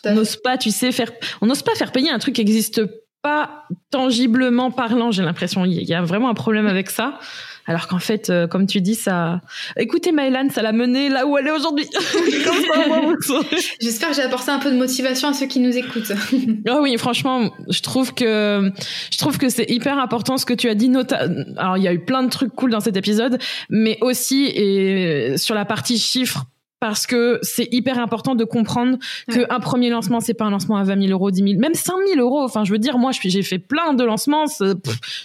[0.05, 1.11] on n'ose pas, tu sais, faire.
[1.41, 2.81] On n'ose pas faire payer un truc qui existe
[3.23, 5.65] pas tangiblement parlant, j'ai l'impression.
[5.65, 7.19] Il y a vraiment un problème avec ça.
[7.67, 9.41] Alors qu'en fait, euh, comme tu dis, ça.
[9.77, 11.87] Écoutez, Maëlan, ça l'a mené là où elle est aujourd'hui.
[13.81, 16.11] J'espère que j'ai apporté un peu de motivation à ceux qui nous écoutent.
[16.69, 18.73] ah oui, franchement, je trouve que
[19.13, 20.89] je trouve que c'est hyper important ce que tu as dit.
[20.89, 21.29] Nota...
[21.57, 23.39] Alors, il y a eu plein de trucs cool dans cet épisode,
[23.71, 26.47] mais aussi et sur la partie chiffres
[26.83, 28.99] parce que c'est hyper important de comprendre
[29.31, 31.95] qu'un premier lancement, c'est pas un lancement à 20 000 euros, 10 000, même 5
[32.13, 32.43] 000 euros.
[32.43, 34.47] Enfin, je veux dire, moi, j'ai fait plein de lancements.
[34.49, 34.75] je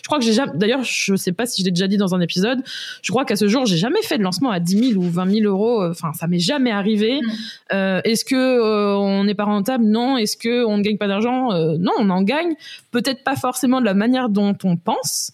[0.05, 2.21] crois que j'ai jamais, d'ailleurs, je sais pas si je l'ai déjà dit dans un
[2.21, 2.61] épisode,
[3.01, 5.31] je crois qu'à ce jour, j'ai jamais fait de lancement à 10 000 ou 20
[5.31, 5.83] 000 euros.
[5.83, 7.21] Enfin, ça m'est jamais arrivé.
[7.21, 7.31] Mm.
[7.73, 9.83] Euh, est-ce que euh, on n'est pas rentable?
[9.83, 10.15] Non.
[10.15, 11.53] Est-ce que on ne gagne pas d'argent?
[11.53, 12.53] Euh, Non, on en gagne.
[12.91, 15.31] Peut-être pas forcément de la manière dont on pense.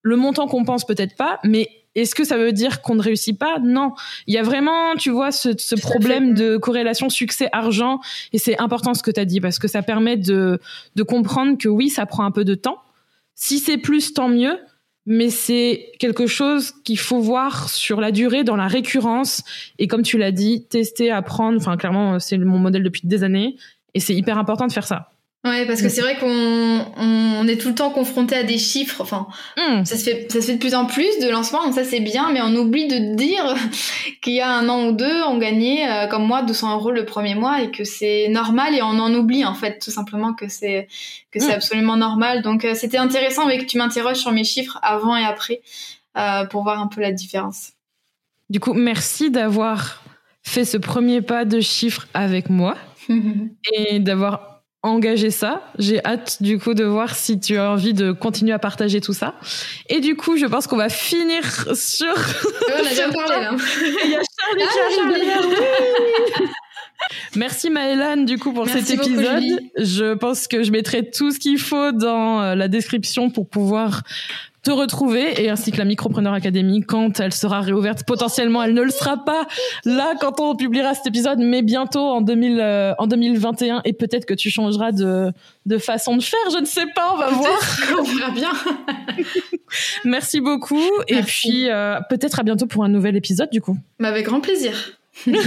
[0.00, 1.68] Le montant qu'on pense, peut-être pas, mais
[2.02, 3.58] est-ce que ça veut dire qu'on ne réussit pas?
[3.58, 3.92] Non.
[4.26, 8.00] Il y a vraiment, tu vois, ce, ce problème de corrélation succès-argent.
[8.32, 10.60] Et c'est important ce que tu as dit parce que ça permet de,
[10.94, 12.78] de comprendre que oui, ça prend un peu de temps.
[13.34, 14.58] Si c'est plus, tant mieux.
[15.08, 19.44] Mais c'est quelque chose qu'il faut voir sur la durée, dans la récurrence.
[19.78, 21.58] Et comme tu l'as dit, tester, apprendre.
[21.58, 23.56] Enfin, clairement, c'est mon modèle depuis des années.
[23.94, 25.10] Et c'est hyper important de faire ça.
[25.44, 26.26] Ouais, parce que c'est vrai qu'on
[26.98, 29.00] on est tout le temps confronté à des chiffres.
[29.00, 29.84] Enfin, hmm.
[29.84, 32.00] ça se fait ça se fait de plus en plus de lancements, donc ça c'est
[32.00, 33.54] bien, mais on oublie de dire
[34.22, 37.04] qu'il y a un an ou deux, on gagnait euh, comme moi 200 euros le
[37.04, 40.48] premier mois et que c'est normal et on en oublie en fait tout simplement que
[40.48, 40.88] c'est
[41.30, 41.56] que c'est hmm.
[41.56, 42.42] absolument normal.
[42.42, 45.60] Donc euh, c'était intéressant mais que tu m'interroges sur mes chiffres avant et après
[46.16, 47.72] euh, pour voir un peu la différence.
[48.50, 50.02] Du coup, merci d'avoir
[50.42, 52.76] fait ce premier pas de chiffres avec moi
[53.72, 54.55] et d'avoir
[54.86, 55.62] engager ça.
[55.78, 59.12] J'ai hâte du coup de voir si tu as envie de continuer à partager tout
[59.12, 59.34] ça.
[59.88, 61.42] Et du coup, je pense qu'on va finir
[61.74, 62.14] sur.
[62.68, 63.56] on a déjà parlé là.
[64.04, 66.44] Il y a Charlie qui ah.
[67.36, 69.60] Merci Maëlan du coup pour cet épisode.
[69.76, 74.02] je pense que je mettrai tout ce qu'il faut dans euh, la description pour pouvoir
[74.66, 78.02] te retrouver et ainsi que la Micropreneur Academy quand elle sera réouverte.
[78.04, 79.46] Potentiellement, elle ne le sera pas
[79.84, 84.26] là quand on publiera cet épisode, mais bientôt en 2000, euh, en 2021 et peut-être
[84.26, 85.30] que tu changeras de,
[85.66, 86.40] de façon de faire.
[86.52, 87.58] Je ne sais pas, on va voir.
[88.00, 88.50] On verra bien.
[90.04, 93.78] Merci beaucoup et puis euh, peut-être à bientôt pour un nouvel épisode du coup.
[94.00, 94.72] Mais avec grand plaisir.
[95.26, 95.38] Merci,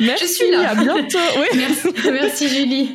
[0.00, 0.70] Je suis là.
[0.70, 1.18] À bientôt.
[1.38, 1.46] Oui.
[1.58, 2.94] Merci, merci Julie.